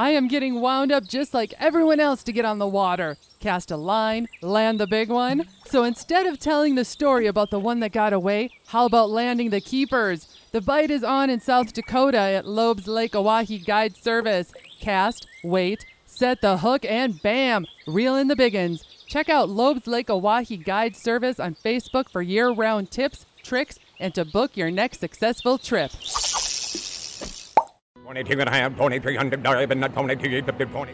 I 0.00 0.12
am 0.12 0.28
getting 0.28 0.62
wound 0.62 0.92
up 0.92 1.06
just 1.06 1.34
like 1.34 1.52
everyone 1.58 2.00
else 2.00 2.22
to 2.22 2.32
get 2.32 2.46
on 2.46 2.58
the 2.58 2.66
water. 2.66 3.18
Cast 3.38 3.70
a 3.70 3.76
line, 3.76 4.28
land 4.40 4.80
the 4.80 4.86
big 4.86 5.10
one. 5.10 5.46
So 5.66 5.84
instead 5.84 6.24
of 6.24 6.38
telling 6.38 6.74
the 6.74 6.86
story 6.86 7.26
about 7.26 7.50
the 7.50 7.60
one 7.60 7.80
that 7.80 7.92
got 7.92 8.14
away, 8.14 8.48
how 8.68 8.86
about 8.86 9.10
landing 9.10 9.50
the 9.50 9.60
keepers? 9.60 10.26
The 10.52 10.62
bite 10.62 10.90
is 10.90 11.04
on 11.04 11.28
in 11.28 11.38
South 11.40 11.74
Dakota 11.74 12.16
at 12.16 12.46
Loeb's 12.46 12.88
Lake 12.88 13.12
Oahe 13.12 13.62
Guide 13.62 13.94
Service. 13.94 14.54
Cast, 14.80 15.26
wait, 15.44 15.84
set 16.06 16.40
the 16.40 16.56
hook, 16.56 16.86
and 16.86 17.20
bam, 17.20 17.66
reel 17.86 18.16
in 18.16 18.28
the 18.28 18.36
biggins. 18.36 18.86
Check 19.06 19.28
out 19.28 19.50
Loeb's 19.50 19.86
Lake 19.86 20.08
Oahe 20.08 20.64
Guide 20.64 20.96
Service 20.96 21.38
on 21.38 21.56
Facebook 21.56 22.08
for 22.08 22.22
year 22.22 22.50
round 22.50 22.90
tips, 22.90 23.26
tricks, 23.42 23.78
and 23.98 24.14
to 24.14 24.24
book 24.24 24.56
your 24.56 24.70
next 24.70 25.00
successful 25.00 25.58
trip. 25.58 25.92
Pony 28.10 28.24
two 28.24 28.40
and 28.40 28.48
a 28.48 28.52
half, 28.52 28.76
pony 28.76 28.98
three 28.98 29.14
hundred, 29.14 29.40
dive 29.44 29.70
and 29.70 29.80
not 29.80 29.94
pony 29.94 30.16
pony. 30.16 30.90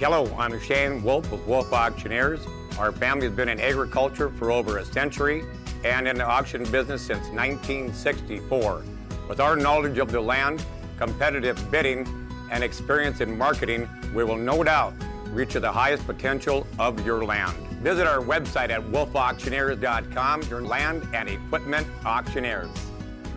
Hello, 0.00 0.26
I'm 0.36 0.60
Shane 0.60 1.04
Wolf 1.04 1.30
with 1.30 1.46
Wolf 1.46 1.72
Auctioneers. 1.72 2.40
Our 2.80 2.90
family 2.90 3.28
has 3.28 3.36
been 3.36 3.48
in 3.48 3.60
agriculture 3.60 4.28
for 4.30 4.50
over 4.50 4.78
a 4.78 4.84
century 4.84 5.44
and 5.84 6.08
in 6.08 6.18
the 6.18 6.26
auction 6.26 6.68
business 6.72 7.00
since 7.00 7.28
1964. 7.28 8.82
With 9.28 9.38
our 9.38 9.54
knowledge 9.54 9.98
of 9.98 10.10
the 10.10 10.20
land, 10.20 10.66
competitive 10.98 11.70
bidding, 11.70 12.08
and 12.50 12.64
experience 12.64 13.20
in 13.20 13.38
marketing, 13.38 13.88
we 14.12 14.24
will 14.24 14.36
no 14.36 14.64
doubt 14.64 14.94
reach 15.26 15.52
the 15.52 15.70
highest 15.70 16.04
potential 16.06 16.66
of 16.80 17.06
your 17.06 17.24
land. 17.24 17.56
Visit 17.84 18.08
our 18.08 18.18
website 18.18 18.70
at 18.70 18.82
wolfauctioneers.com, 18.82 20.42
your 20.50 20.62
land 20.62 21.06
and 21.14 21.28
equipment 21.28 21.86
auctioneers. 22.04 22.68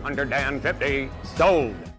Under 0.02 0.24
Dan 0.24 0.60
50, 0.60 1.08
sold. 1.36 1.93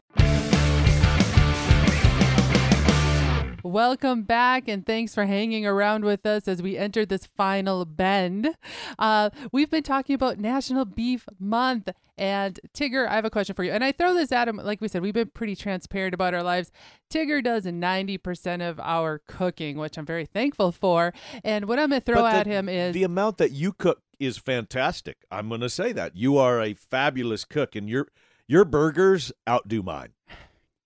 Welcome 3.66 4.22
back, 4.22 4.68
and 4.68 4.86
thanks 4.86 5.16
for 5.16 5.26
hanging 5.26 5.66
around 5.66 6.06
with 6.06 6.24
us 6.28 6.48
as 6.48 6.62
we 6.62 6.78
enter 6.78 7.04
this 7.04 7.26
final 7.36 7.84
bend. 7.84 8.56
Uh, 9.00 9.32
we've 9.52 9.72
been 9.72 9.82
talking 9.82 10.14
about 10.14 10.38
National 10.38 10.86
Beef 10.86 11.26
Month, 11.40 11.90
and 12.16 12.60
Tigger, 12.76 13.08
I 13.08 13.16
have 13.16 13.26
a 13.26 13.32
question 13.32 13.56
for 13.56 13.64
you. 13.64 13.72
And 13.72 13.84
I 13.84 13.92
throw 13.92 14.14
this 14.14 14.32
at 14.32 14.48
him, 14.48 14.58
like 14.58 14.82
we 14.82 14.88
said, 14.88 15.02
we've 15.02 15.16
been 15.16 15.32
pretty 15.32 15.56
transparent 15.56 16.14
about 16.14 16.36
our 16.36 16.44
lives. 16.44 16.72
Tigger 17.10 17.44
does 17.44 17.66
90% 17.66 18.62
of 18.70 18.80
our 18.80 19.24
cooking, 19.28 19.80
which 19.80 19.98
I'm 19.98 20.06
very 20.06 20.28
thankful 20.28 20.72
for. 20.72 21.12
And 21.44 21.66
what 21.66 21.80
I'm 21.80 21.90
going 21.90 22.02
to 22.02 22.06
throw 22.06 22.22
the- 22.22 22.30
at 22.30 22.46
him 22.46 22.70
is 22.70 22.94
the 22.94 23.02
amount 23.04 23.40
that 23.40 23.52
you 23.52 23.74
cook 23.74 24.04
is 24.20 24.38
fantastic. 24.38 25.18
I'm 25.32 25.50
going 25.50 25.62
to 25.62 25.72
say 25.72 25.92
that 25.92 26.16
you 26.16 26.38
are 26.38 26.62
a 26.62 26.76
fabulous 26.76 27.44
cook, 27.46 27.76
and 27.76 27.90
your 27.90 28.10
your 28.48 28.64
burgers 28.64 29.32
outdo 29.50 29.82
mine. 29.82 30.10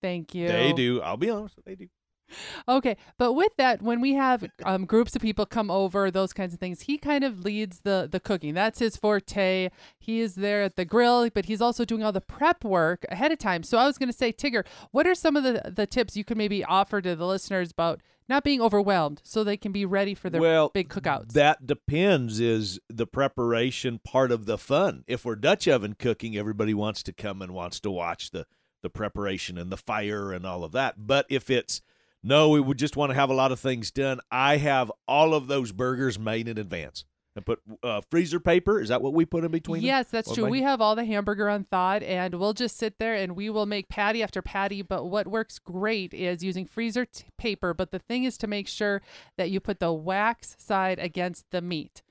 thank 0.00 0.34
you. 0.34 0.48
They 0.48 0.72
do. 0.72 1.02
I'll 1.02 1.18
be 1.18 1.28
honest, 1.28 1.56
they 1.66 1.74
do. 1.74 1.86
Okay, 2.68 2.96
but 3.18 3.32
with 3.32 3.56
that, 3.56 3.82
when 3.82 4.00
we 4.00 4.14
have 4.14 4.44
um, 4.64 4.84
groups 4.84 5.14
of 5.16 5.22
people 5.22 5.46
come 5.46 5.70
over, 5.70 6.10
those 6.10 6.32
kinds 6.32 6.52
of 6.54 6.60
things, 6.60 6.82
he 6.82 6.98
kind 6.98 7.24
of 7.24 7.44
leads 7.44 7.80
the 7.80 8.08
the 8.10 8.20
cooking. 8.20 8.54
That's 8.54 8.78
his 8.78 8.96
forte. 8.96 9.70
He 9.98 10.20
is 10.20 10.34
there 10.34 10.62
at 10.62 10.76
the 10.76 10.84
grill, 10.84 11.28
but 11.30 11.46
he's 11.46 11.60
also 11.60 11.84
doing 11.84 12.02
all 12.02 12.12
the 12.12 12.20
prep 12.20 12.64
work 12.64 13.04
ahead 13.08 13.32
of 13.32 13.38
time. 13.38 13.62
So 13.62 13.78
I 13.78 13.86
was 13.86 13.98
going 13.98 14.08
to 14.10 14.16
say, 14.16 14.32
Tigger, 14.32 14.64
what 14.90 15.06
are 15.06 15.14
some 15.14 15.36
of 15.36 15.44
the 15.44 15.72
the 15.74 15.86
tips 15.86 16.16
you 16.16 16.24
could 16.24 16.36
maybe 16.36 16.64
offer 16.64 17.00
to 17.00 17.16
the 17.16 17.26
listeners 17.26 17.70
about 17.70 18.00
not 18.28 18.44
being 18.44 18.60
overwhelmed, 18.60 19.20
so 19.24 19.42
they 19.42 19.56
can 19.56 19.72
be 19.72 19.84
ready 19.84 20.14
for 20.14 20.30
their 20.30 20.40
well, 20.40 20.70
big 20.72 20.88
cookouts? 20.88 21.32
That 21.32 21.66
depends. 21.66 22.38
Is 22.38 22.78
the 22.88 23.06
preparation 23.06 23.98
part 23.98 24.30
of 24.30 24.46
the 24.46 24.56
fun? 24.56 25.04
If 25.08 25.24
we're 25.24 25.36
Dutch 25.36 25.66
oven 25.66 25.96
cooking, 25.98 26.36
everybody 26.36 26.72
wants 26.72 27.02
to 27.04 27.12
come 27.12 27.42
and 27.42 27.52
wants 27.52 27.80
to 27.80 27.90
watch 27.90 28.30
the 28.30 28.46
the 28.82 28.90
preparation 28.90 29.58
and 29.58 29.70
the 29.70 29.76
fire 29.76 30.32
and 30.32 30.46
all 30.46 30.64
of 30.64 30.72
that. 30.72 31.06
But 31.06 31.26
if 31.28 31.50
it's 31.50 31.82
no, 32.22 32.50
we 32.50 32.60
would 32.60 32.78
just 32.78 32.96
want 32.96 33.10
to 33.10 33.14
have 33.14 33.30
a 33.30 33.34
lot 33.34 33.52
of 33.52 33.60
things 33.60 33.90
done. 33.90 34.20
I 34.30 34.58
have 34.58 34.92
all 35.08 35.34
of 35.34 35.46
those 35.46 35.72
burgers 35.72 36.18
made 36.18 36.48
in 36.48 36.58
advance 36.58 37.04
and 37.36 37.46
put 37.46 37.60
uh, 37.82 38.00
freezer 38.10 38.40
paper. 38.40 38.80
Is 38.80 38.88
that 38.88 39.02
what 39.02 39.14
we 39.14 39.24
put 39.24 39.44
in 39.44 39.50
between? 39.50 39.80
them? 39.80 39.86
Yes, 39.86 40.08
that's 40.08 40.30
Or 40.30 40.34
true. 40.34 40.48
We 40.48 40.62
have 40.62 40.80
all 40.80 40.96
the 40.96 41.04
hamburger 41.04 41.48
unthawed, 41.48 42.02
and 42.02 42.34
we'll 42.34 42.52
just 42.52 42.76
sit 42.76 42.98
there 42.98 43.14
and 43.14 43.36
we 43.36 43.50
will 43.50 43.66
make 43.66 43.88
patty 43.88 44.22
after 44.22 44.42
patty. 44.42 44.82
But 44.82 45.06
what 45.06 45.26
works 45.26 45.58
great 45.58 46.12
is 46.12 46.42
using 46.42 46.66
freezer 46.66 47.04
t- 47.06 47.24
paper. 47.38 47.72
But 47.72 47.92
the 47.92 47.98
thing 47.98 48.24
is 48.24 48.36
to 48.38 48.46
make 48.46 48.68
sure 48.68 49.00
that 49.36 49.50
you 49.50 49.60
put 49.60 49.80
the 49.80 49.92
wax 49.92 50.56
side 50.58 50.98
against 50.98 51.50
the 51.50 51.60
meat. 51.60 52.02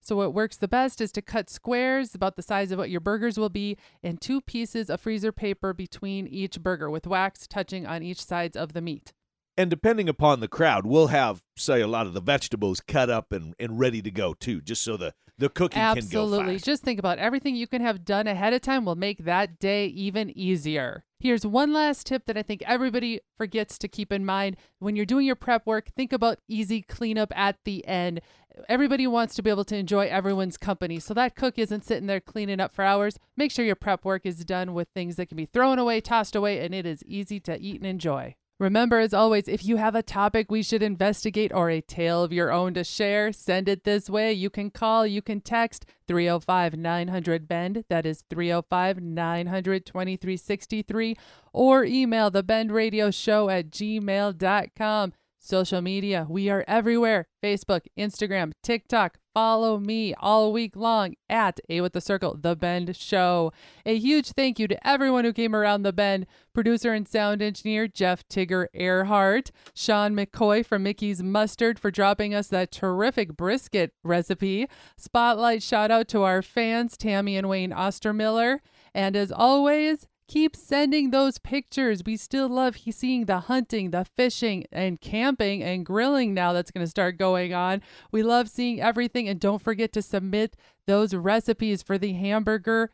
So 0.00 0.16
what 0.16 0.32
works 0.32 0.56
the 0.56 0.68
best 0.68 1.02
is 1.02 1.12
to 1.12 1.20
cut 1.20 1.50
squares 1.50 2.14
about 2.14 2.36
the 2.36 2.42
size 2.42 2.72
of 2.72 2.78
what 2.78 2.88
your 2.88 3.00
burgers 3.00 3.36
will 3.36 3.50
be 3.50 3.76
and 4.02 4.18
two 4.18 4.40
pieces 4.40 4.88
of 4.88 5.02
freezer 5.02 5.32
paper 5.32 5.74
between 5.74 6.26
each 6.26 6.62
burger 6.62 6.88
with 6.88 7.06
wax 7.06 7.46
touching 7.46 7.86
on 7.86 8.02
each 8.02 8.24
sides 8.24 8.56
of 8.56 8.72
the 8.72 8.80
meat. 8.80 9.12
And 9.58 9.68
depending 9.68 10.08
upon 10.08 10.38
the 10.38 10.46
crowd, 10.46 10.86
we'll 10.86 11.08
have, 11.08 11.42
say, 11.56 11.80
a 11.80 11.88
lot 11.88 12.06
of 12.06 12.14
the 12.14 12.20
vegetables 12.20 12.80
cut 12.80 13.10
up 13.10 13.32
and, 13.32 13.56
and 13.58 13.76
ready 13.76 14.00
to 14.02 14.10
go 14.10 14.32
too, 14.32 14.60
just 14.60 14.82
so 14.82 14.96
the, 14.96 15.14
the 15.36 15.48
cooking 15.48 15.82
can 15.82 15.94
go 15.94 16.22
Absolutely. 16.22 16.58
Just 16.60 16.84
think 16.84 17.00
about 17.00 17.18
everything 17.18 17.56
you 17.56 17.66
can 17.66 17.82
have 17.82 18.04
done 18.04 18.28
ahead 18.28 18.52
of 18.52 18.60
time 18.60 18.84
will 18.84 18.94
make 18.94 19.24
that 19.24 19.58
day 19.58 19.86
even 19.86 20.30
easier. 20.38 21.02
Here's 21.18 21.44
one 21.44 21.72
last 21.72 22.06
tip 22.06 22.26
that 22.26 22.36
I 22.36 22.44
think 22.44 22.62
everybody 22.66 23.20
forgets 23.36 23.78
to 23.78 23.88
keep 23.88 24.12
in 24.12 24.24
mind. 24.24 24.56
When 24.78 24.94
you're 24.94 25.04
doing 25.04 25.26
your 25.26 25.34
prep 25.34 25.66
work, 25.66 25.88
think 25.96 26.12
about 26.12 26.38
easy 26.46 26.80
cleanup 26.80 27.32
at 27.36 27.56
the 27.64 27.84
end. 27.84 28.20
Everybody 28.68 29.08
wants 29.08 29.34
to 29.34 29.42
be 29.42 29.50
able 29.50 29.64
to 29.64 29.76
enjoy 29.76 30.06
everyone's 30.06 30.56
company. 30.56 31.00
So 31.00 31.14
that 31.14 31.34
cook 31.34 31.58
isn't 31.58 31.84
sitting 31.84 32.06
there 32.06 32.20
cleaning 32.20 32.60
up 32.60 32.72
for 32.72 32.84
hours. 32.84 33.18
Make 33.36 33.50
sure 33.50 33.64
your 33.64 33.74
prep 33.74 34.04
work 34.04 34.24
is 34.24 34.44
done 34.44 34.72
with 34.72 34.86
things 34.94 35.16
that 35.16 35.26
can 35.26 35.36
be 35.36 35.46
thrown 35.46 35.80
away, 35.80 36.00
tossed 36.00 36.36
away, 36.36 36.64
and 36.64 36.72
it 36.72 36.86
is 36.86 37.02
easy 37.04 37.40
to 37.40 37.58
eat 37.58 37.78
and 37.78 37.86
enjoy. 37.86 38.36
Remember, 38.58 38.98
as 38.98 39.14
always, 39.14 39.46
if 39.46 39.64
you 39.64 39.76
have 39.76 39.94
a 39.94 40.02
topic 40.02 40.50
we 40.50 40.64
should 40.64 40.82
investigate 40.82 41.52
or 41.54 41.70
a 41.70 41.80
tale 41.80 42.24
of 42.24 42.32
your 42.32 42.50
own 42.50 42.74
to 42.74 42.82
share, 42.82 43.32
send 43.32 43.68
it 43.68 43.84
this 43.84 44.10
way. 44.10 44.32
You 44.32 44.50
can 44.50 44.70
call, 44.70 45.06
you 45.06 45.22
can 45.22 45.40
text 45.40 45.86
305 46.08 46.76
900 46.76 47.46
BEND, 47.46 47.84
that 47.88 48.04
is 48.04 48.24
305 48.28 49.00
900 49.00 49.86
2363, 49.86 51.16
or 51.52 51.84
email 51.84 52.30
the 52.30 52.42
Bend 52.42 52.72
Radio 52.72 53.12
Show 53.12 53.48
at 53.48 53.70
gmail.com. 53.70 55.12
Social 55.38 55.80
media, 55.80 56.26
we 56.28 56.50
are 56.50 56.64
everywhere 56.66 57.28
Facebook, 57.40 57.82
Instagram, 57.96 58.52
TikTok. 58.64 59.18
Follow 59.38 59.78
me 59.78 60.14
all 60.18 60.52
week 60.52 60.74
long 60.74 61.14
at 61.30 61.60
A 61.68 61.80
with 61.80 61.92
the 61.92 62.00
Circle, 62.00 62.38
The 62.40 62.56
Bend 62.56 62.96
Show. 62.96 63.52
A 63.86 63.96
huge 63.96 64.32
thank 64.32 64.58
you 64.58 64.66
to 64.66 64.84
everyone 64.84 65.24
who 65.24 65.32
came 65.32 65.54
around 65.54 65.84
the 65.84 65.92
bend. 65.92 66.26
Producer 66.52 66.92
and 66.92 67.06
sound 67.06 67.40
engineer 67.40 67.86
Jeff 67.86 68.26
Tigger 68.28 68.66
Earhart, 68.74 69.52
Sean 69.74 70.16
McCoy 70.16 70.66
from 70.66 70.82
Mickey's 70.82 71.22
Mustard 71.22 71.78
for 71.78 71.92
dropping 71.92 72.34
us 72.34 72.48
that 72.48 72.72
terrific 72.72 73.36
brisket 73.36 73.92
recipe. 74.02 74.66
Spotlight 74.96 75.62
shout 75.62 75.92
out 75.92 76.08
to 76.08 76.24
our 76.24 76.42
fans, 76.42 76.96
Tammy 76.96 77.36
and 77.36 77.48
Wayne 77.48 77.70
Ostermiller. 77.70 78.58
And 78.92 79.14
as 79.14 79.30
always, 79.30 80.08
Keep 80.28 80.56
sending 80.56 81.10
those 81.10 81.38
pictures. 81.38 82.02
We 82.04 82.18
still 82.18 82.50
love 82.50 82.76
seeing 82.90 83.24
the 83.24 83.40
hunting, 83.40 83.92
the 83.92 84.04
fishing, 84.04 84.66
and 84.70 85.00
camping 85.00 85.62
and 85.62 85.86
grilling 85.86 86.34
now 86.34 86.52
that's 86.52 86.70
going 86.70 86.84
to 86.84 86.90
start 86.90 87.16
going 87.16 87.54
on. 87.54 87.80
We 88.12 88.22
love 88.22 88.50
seeing 88.50 88.78
everything. 88.78 89.26
And 89.26 89.40
don't 89.40 89.62
forget 89.62 89.90
to 89.94 90.02
submit 90.02 90.54
those 90.86 91.14
recipes 91.14 91.82
for 91.82 91.96
the 91.96 92.12
hamburger 92.12 92.90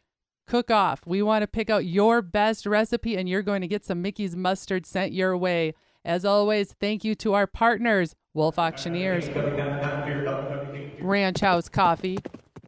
cook 0.46 0.70
off. 0.70 1.00
We 1.06 1.22
want 1.22 1.42
to 1.42 1.48
pick 1.48 1.70
out 1.70 1.84
your 1.84 2.22
best 2.22 2.66
recipe, 2.66 3.16
and 3.16 3.28
you're 3.28 3.42
going 3.42 3.62
to 3.62 3.68
get 3.68 3.84
some 3.84 4.00
Mickey's 4.00 4.36
mustard 4.36 4.86
sent 4.86 5.12
your 5.12 5.36
way. 5.36 5.74
As 6.04 6.24
always, 6.24 6.72
thank 6.80 7.02
you 7.02 7.16
to 7.16 7.34
our 7.34 7.48
partners, 7.48 8.14
Wolf 8.32 8.58
Auctioneers, 8.60 9.28
Ranch 11.00 11.40
House 11.40 11.68
Coffee, 11.68 12.18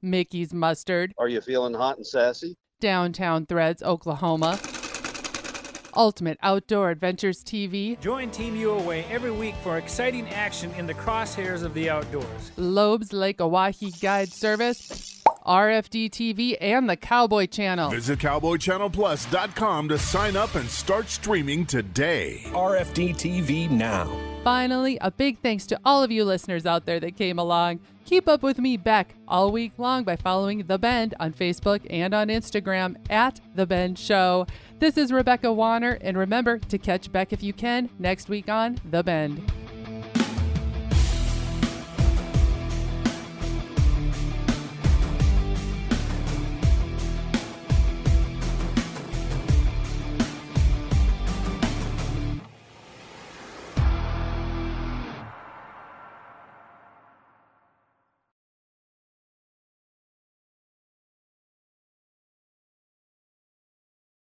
Mickey's 0.02 0.52
Mustard, 0.52 1.12
Are 1.18 1.28
you 1.28 1.40
feeling 1.40 1.74
hot 1.74 1.98
and 1.98 2.06
sassy? 2.06 2.56
Downtown 2.80 3.46
Threads, 3.46 3.82
Oklahoma, 3.82 4.58
Ultimate 5.96 6.36
Outdoor 6.42 6.90
Adventures 6.90 7.42
TV, 7.42 7.98
Join 8.00 8.30
Team 8.30 8.54
UOA 8.54 9.08
every 9.10 9.30
week 9.30 9.54
for 9.62 9.78
exciting 9.78 10.28
action 10.28 10.70
in 10.72 10.86
the 10.86 10.92
crosshairs 10.92 11.62
of 11.62 11.72
the 11.72 11.88
outdoors. 11.88 12.52
Loeb's 12.58 13.14
Lake 13.14 13.38
Oahe 13.38 13.98
Guide 14.02 14.28
Service, 14.30 15.22
RFD 15.46 16.10
TV, 16.10 16.58
and 16.60 16.86
the 16.90 16.96
Cowboy 16.98 17.46
Channel. 17.46 17.88
Visit 17.90 18.18
CowboyChannelPlus.com 18.18 19.88
to 19.88 19.98
sign 19.98 20.36
up 20.36 20.54
and 20.54 20.68
start 20.68 21.08
streaming 21.08 21.64
today. 21.64 22.42
RFD 22.48 23.14
TV 23.14 23.70
now. 23.70 24.06
Finally, 24.44 24.98
a 25.00 25.10
big 25.10 25.38
thanks 25.38 25.64
to 25.66 25.80
all 25.82 26.02
of 26.02 26.10
you 26.10 26.24
listeners 26.24 26.66
out 26.66 26.84
there 26.84 27.00
that 27.00 27.16
came 27.16 27.38
along. 27.38 27.80
Keep 28.06 28.28
up 28.28 28.40
with 28.44 28.58
me, 28.58 28.76
Bec, 28.76 29.16
all 29.26 29.50
week 29.50 29.72
long 29.78 30.04
by 30.04 30.14
following 30.14 30.64
The 30.68 30.78
Bend 30.78 31.16
on 31.18 31.32
Facebook 31.32 31.84
and 31.90 32.14
on 32.14 32.28
Instagram 32.28 32.94
at 33.10 33.40
The 33.56 33.66
Bend 33.66 33.98
Show. 33.98 34.46
This 34.78 34.96
is 34.96 35.10
Rebecca 35.10 35.52
Warner, 35.52 35.98
and 36.00 36.16
remember 36.16 36.58
to 36.58 36.78
catch 36.78 37.10
Bec 37.10 37.32
if 37.32 37.42
you 37.42 37.52
can 37.52 37.90
next 37.98 38.28
week 38.28 38.48
on 38.48 38.78
The 38.88 39.02
Bend. 39.02 39.52